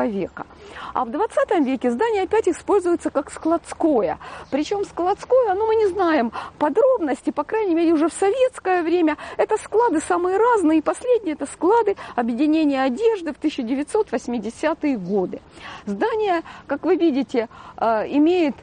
века. 0.07 0.45
А 0.93 1.05
в 1.05 1.11
20 1.11 1.65
веке 1.65 1.91
здание 1.91 2.23
опять 2.23 2.47
используется 2.47 3.09
как 3.09 3.31
складское. 3.31 4.19
Причем 4.51 4.85
складское, 4.85 5.53
ну 5.55 5.67
мы 5.67 5.75
не 5.75 5.87
знаем 5.87 6.31
подробности, 6.57 7.31
по 7.31 7.43
крайней 7.43 7.75
мере 7.75 7.93
уже 7.93 8.09
в 8.09 8.13
советское 8.13 8.83
время. 8.83 9.17
Это 9.37 9.57
склады 9.57 9.99
самые 9.99 10.37
разные. 10.37 10.79
И 10.79 10.81
последние 10.81 11.33
это 11.33 11.45
склады 11.45 11.95
объединения 12.15 12.83
одежды 12.83 13.33
в 13.33 13.39
1980-е 13.43 14.97
годы. 14.97 15.41
Здание, 15.85 16.41
как 16.67 16.85
вы 16.85 16.95
видите, 16.95 17.49
э, 17.77 18.07
имеет 18.09 18.55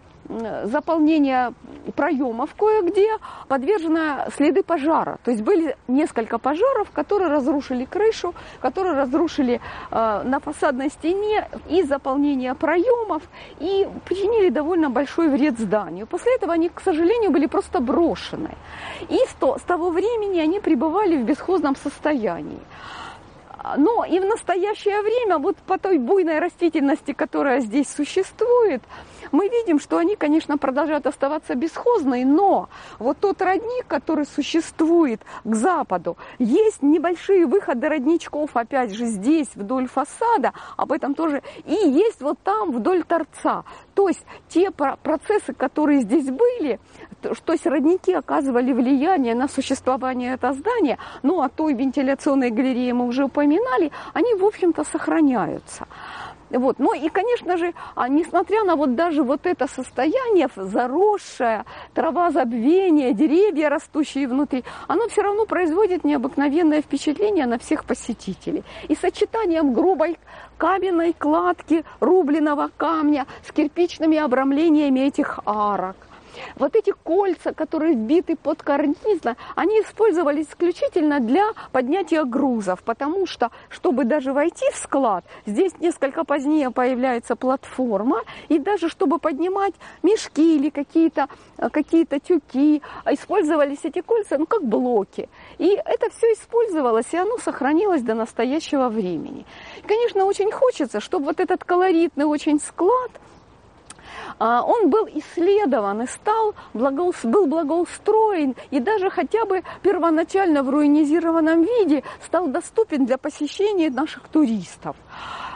заполнение 0.65 1.53
проемов 1.97 2.55
кое-где 2.55 3.17
подвержено 3.49 4.27
следы 4.37 4.63
пожара. 4.63 5.19
То 5.25 5.31
есть 5.31 5.43
были 5.43 5.77
несколько 5.89 6.39
пожаров, 6.39 6.91
которые 6.91 7.31
разрушили 7.31 7.85
крышу, 7.85 8.35
которые 8.61 8.95
разрушили 8.95 9.61
э, 9.91 10.23
на 10.25 10.41
фасадной 10.41 10.91
стене 10.91 11.49
и 11.69 11.83
заполнение 11.83 12.55
проемов 12.55 13.23
и 13.59 13.89
причинили 14.05 14.51
довольно 14.51 14.91
большой 14.91 15.29
вред 15.29 15.59
зданию. 15.59 16.07
После 16.07 16.35
этого 16.37 16.53
они, 16.53 16.69
к 16.69 16.81
сожалению, 16.81 17.31
были 17.31 17.47
просто 17.47 17.81
брошены. 17.81 18.51
И 19.09 19.17
с, 19.17 19.35
то, 19.39 19.59
с 19.59 19.63
того 19.63 19.91
времени 19.91 20.39
они 20.39 20.61
пребывали 20.61 21.17
в 21.17 21.25
бесхозном 21.25 21.77
состоянии. 21.77 22.61
Но 23.77 24.05
и 24.05 24.19
в 24.19 24.25
настоящее 24.25 25.03
время, 25.03 25.39
вот 25.39 25.57
по 25.59 25.79
той 25.79 25.99
буйной 25.99 26.39
растительности, 26.39 27.13
которая 27.13 27.61
здесь 27.61 27.89
существует, 27.89 28.83
мы 29.33 29.49
видим, 29.49 29.79
что 29.79 29.99
они, 29.99 30.17
конечно, 30.17 30.59
продолжают 30.59 31.07
оставаться 31.07 31.55
бесхозной, 31.55 32.25
но 32.25 32.69
вот 32.99 33.19
тот 33.19 33.41
родник, 33.43 33.87
который 33.87 34.27
существует 34.27 35.21
к 35.45 35.55
западу, 35.55 36.17
есть 36.39 36.83
небольшие 36.83 37.47
выходы 37.47 37.89
родничков, 37.89 38.51
опять 38.55 38.95
же, 38.95 39.07
здесь, 39.07 39.49
вдоль 39.55 39.89
фасада, 39.89 40.53
об 40.77 40.93
этом 40.93 41.15
тоже, 41.15 41.43
и 41.65 41.75
есть 41.75 42.21
вот 42.21 42.39
там, 42.43 42.73
вдоль 42.73 43.03
торца. 43.05 43.65
То 43.95 44.09
есть 44.09 44.25
те 44.49 44.71
процессы, 44.71 45.53
которые 45.53 46.03
здесь 46.03 46.31
были, 46.31 46.81
то 47.21 47.53
есть 47.53 47.67
родники 47.67 48.13
оказывали 48.13 48.73
влияние 48.73 49.35
на 49.35 49.49
существование 49.49 50.35
этого 50.35 50.55
здания, 50.55 50.99
ну, 51.23 51.43
а 51.43 51.49
той 51.49 51.75
вентиляционной 51.75 52.51
галереи 52.51 52.93
мы 52.93 53.07
уже 53.07 53.25
упоминали, 53.25 53.93
они, 54.15 54.35
в 54.35 54.45
общем-то, 54.45 54.85
сохраняются. 54.85 55.87
Вот. 56.51 56.79
Ну 56.79 56.95
и, 56.95 57.09
конечно 57.09 57.57
же, 57.57 57.75
а 57.95 58.09
несмотря 58.09 58.65
на 58.65 58.77
вот 58.77 58.95
даже 58.95 59.23
вот 59.23 59.47
это 59.47 59.69
состояние 59.69 60.49
заросшее, 60.57 61.65
трава 61.95 62.31
забвения, 62.31 63.13
деревья, 63.13 63.69
растущие 63.69 64.27
внутри, 64.27 64.65
оно 64.89 65.09
все 65.09 65.23
равно 65.23 65.47
производит 65.47 66.05
необыкновенное 66.05 66.83
впечатление 66.83 67.47
на 67.47 67.59
всех 67.59 67.85
посетителей. 67.85 68.65
И 68.89 68.95
сочетанием 68.95 69.73
грубой 69.73 70.19
каменной 70.59 71.13
кладки 71.13 71.85
рубленого 72.01 72.71
камня 72.77 73.27
с 73.47 73.53
кирпичными 73.53 74.19
обрамлениями 74.19 75.01
этих 75.01 75.39
арок, 75.47 75.97
Вот 76.57 76.77
эти 76.77 76.93
кольца, 76.93 77.53
которые 77.53 77.95
вбиты 77.95 78.37
под 78.37 78.63
карниз, 78.63 78.97
они 79.57 79.81
использовались 79.81 80.47
исключительно 80.47 81.21
для 81.21 81.45
поднятия 81.73 82.25
грузов, 82.25 82.83
потому 82.83 83.27
что, 83.27 83.51
чтобы 83.69 84.05
даже 84.05 84.33
войти 84.33 84.65
в 84.73 84.77
склад, 84.77 85.25
здесь 85.47 85.73
несколько 85.81 86.25
позднее 86.25 86.71
появляется 86.71 87.37
платформа, 87.37 88.23
и 88.49 88.59
даже 88.59 88.89
чтобы 88.89 89.19
поднимать 89.19 89.75
мешки 90.03 90.57
или 90.57 90.71
какие-то 90.71 91.29
какие 91.73 92.05
тюки, 92.05 92.83
использовались 93.07 93.81
эти 93.85 94.01
кольца 94.01 94.39
ну, 94.39 94.47
как 94.47 94.65
блоки. 94.65 95.29
И 95.59 95.69
это 95.69 96.11
все 96.11 96.33
использовалось, 96.33 97.07
и 97.13 97.17
оно 97.17 97.39
сохранилось 97.39 98.03
до 98.03 98.15
настоящего 98.15 98.89
времени. 98.89 99.45
Конечно, 99.87 100.25
очень 100.25 100.51
хочется, 100.51 101.01
чтобы 101.01 101.27
вот 101.27 101.41
этот 101.41 101.65
колоритный 101.65 102.25
очень 102.25 102.61
склад– 102.61 103.11
он 104.39 104.91
был 104.91 105.07
исследован 105.07 106.03
и 106.03 106.07
стал, 106.07 106.55
был 106.73 107.47
благоустроен, 107.47 108.55
и 108.71 108.81
даже 108.81 109.11
хотя 109.11 109.45
бы 109.45 109.63
первоначально 109.83 110.63
в 110.63 110.71
руинизированном 110.71 111.63
виде 111.63 112.03
стал 112.25 112.47
доступен 112.49 113.07
для 113.07 113.19
посещения 113.19 113.91
наших 113.91 114.29
туристов. 114.29 114.97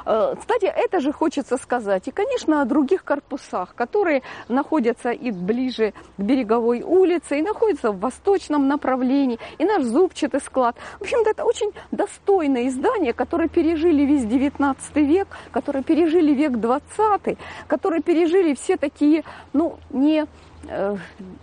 Э, 0.07 0.35
кстати, 0.39 0.67
это 0.67 1.01
же 1.01 1.13
хочется 1.13 1.57
сказать. 1.57 2.09
И, 2.09 2.11
конечно, 2.11 2.63
о 2.63 2.65
других 2.65 3.05
корпусах, 3.05 3.75
которые 3.75 4.23
находятся 4.49 5.11
и 5.11 5.31
ближе 5.31 5.93
к 6.17 6.21
береговой 6.21 6.83
улице, 6.83 7.39
и 7.39 7.43
находятся 7.43 7.91
в 7.91 8.01
восточном 8.01 8.69
направлении, 8.69 9.39
и 9.59 9.65
наш 9.65 9.83
зубчатый 9.83 10.41
склад. 10.41 10.77
В 10.99 11.03
общем-то, 11.03 11.31
это 11.31 11.45
очень 11.45 11.73
достойное 11.91 12.69
издание, 12.69 13.13
которое 13.13 13.49
пережили 13.49 14.03
весь 14.05 14.25
19 14.25 14.97
век, 14.97 15.29
которые 15.51 15.83
пережили 15.83 16.35
век 16.35 16.59
20, 16.59 17.39
которые 17.67 18.03
пережили 18.03 18.55
все 18.55 18.77
такие, 18.77 19.25
ну, 19.53 19.79
не 19.91 20.27
э, 20.69 20.97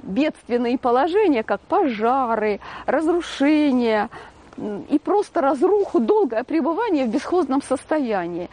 бедственные 0.03 0.77
положения, 0.77 1.43
как 1.43 1.61
пожары, 1.61 2.59
разрушения, 2.85 4.09
и 4.57 4.99
просто 4.99 5.41
разруху, 5.41 5.99
долгое 5.99 6.43
пребывание 6.43 7.05
в 7.05 7.09
бесхозном 7.09 7.61
состоянии. 7.61 8.49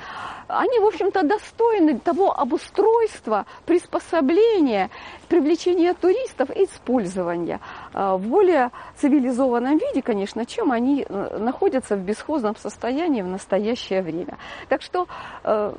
Они, 0.46 0.78
в 0.78 0.87
общем-то, 0.87 1.24
достойны 1.24 1.98
того 1.98 2.38
обустройства, 2.38 3.44
приспособления, 3.66 4.90
привлечения 5.28 5.92
туристов 5.94 6.50
и 6.56 6.64
использования 6.64 7.61
а, 7.92 8.16
в 8.16 8.22
более 8.22 8.70
цивилизованном 8.96 9.78
виде, 9.78 10.00
конечно, 10.00 10.46
чем 10.46 10.72
они 10.72 11.04
э, 11.06 11.38
находятся 11.38 11.96
в 11.96 12.00
бесхозном 12.00 12.56
состоянии 12.56 13.20
в 13.20 13.26
настоящее 13.26 14.00
время. 14.00 14.38
Так 14.68 14.80
что 14.80 15.06
э, 15.44 15.74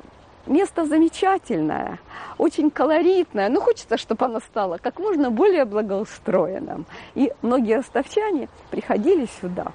место 0.46 0.84
замечательное, 0.84 1.98
очень 2.38 2.70
колоритное, 2.70 3.48
но 3.48 3.60
хочется, 3.60 3.96
чтобы 3.96 4.24
оно 4.26 4.38
стало 4.40 4.78
как 4.78 5.00
можно 5.00 5.30
более 5.30 5.64
благоустроенным. 5.64 6.86
И 7.16 7.32
многие 7.42 7.78
ростовчане 7.78 8.48
приходили 8.70 9.26
сюда 9.40 9.72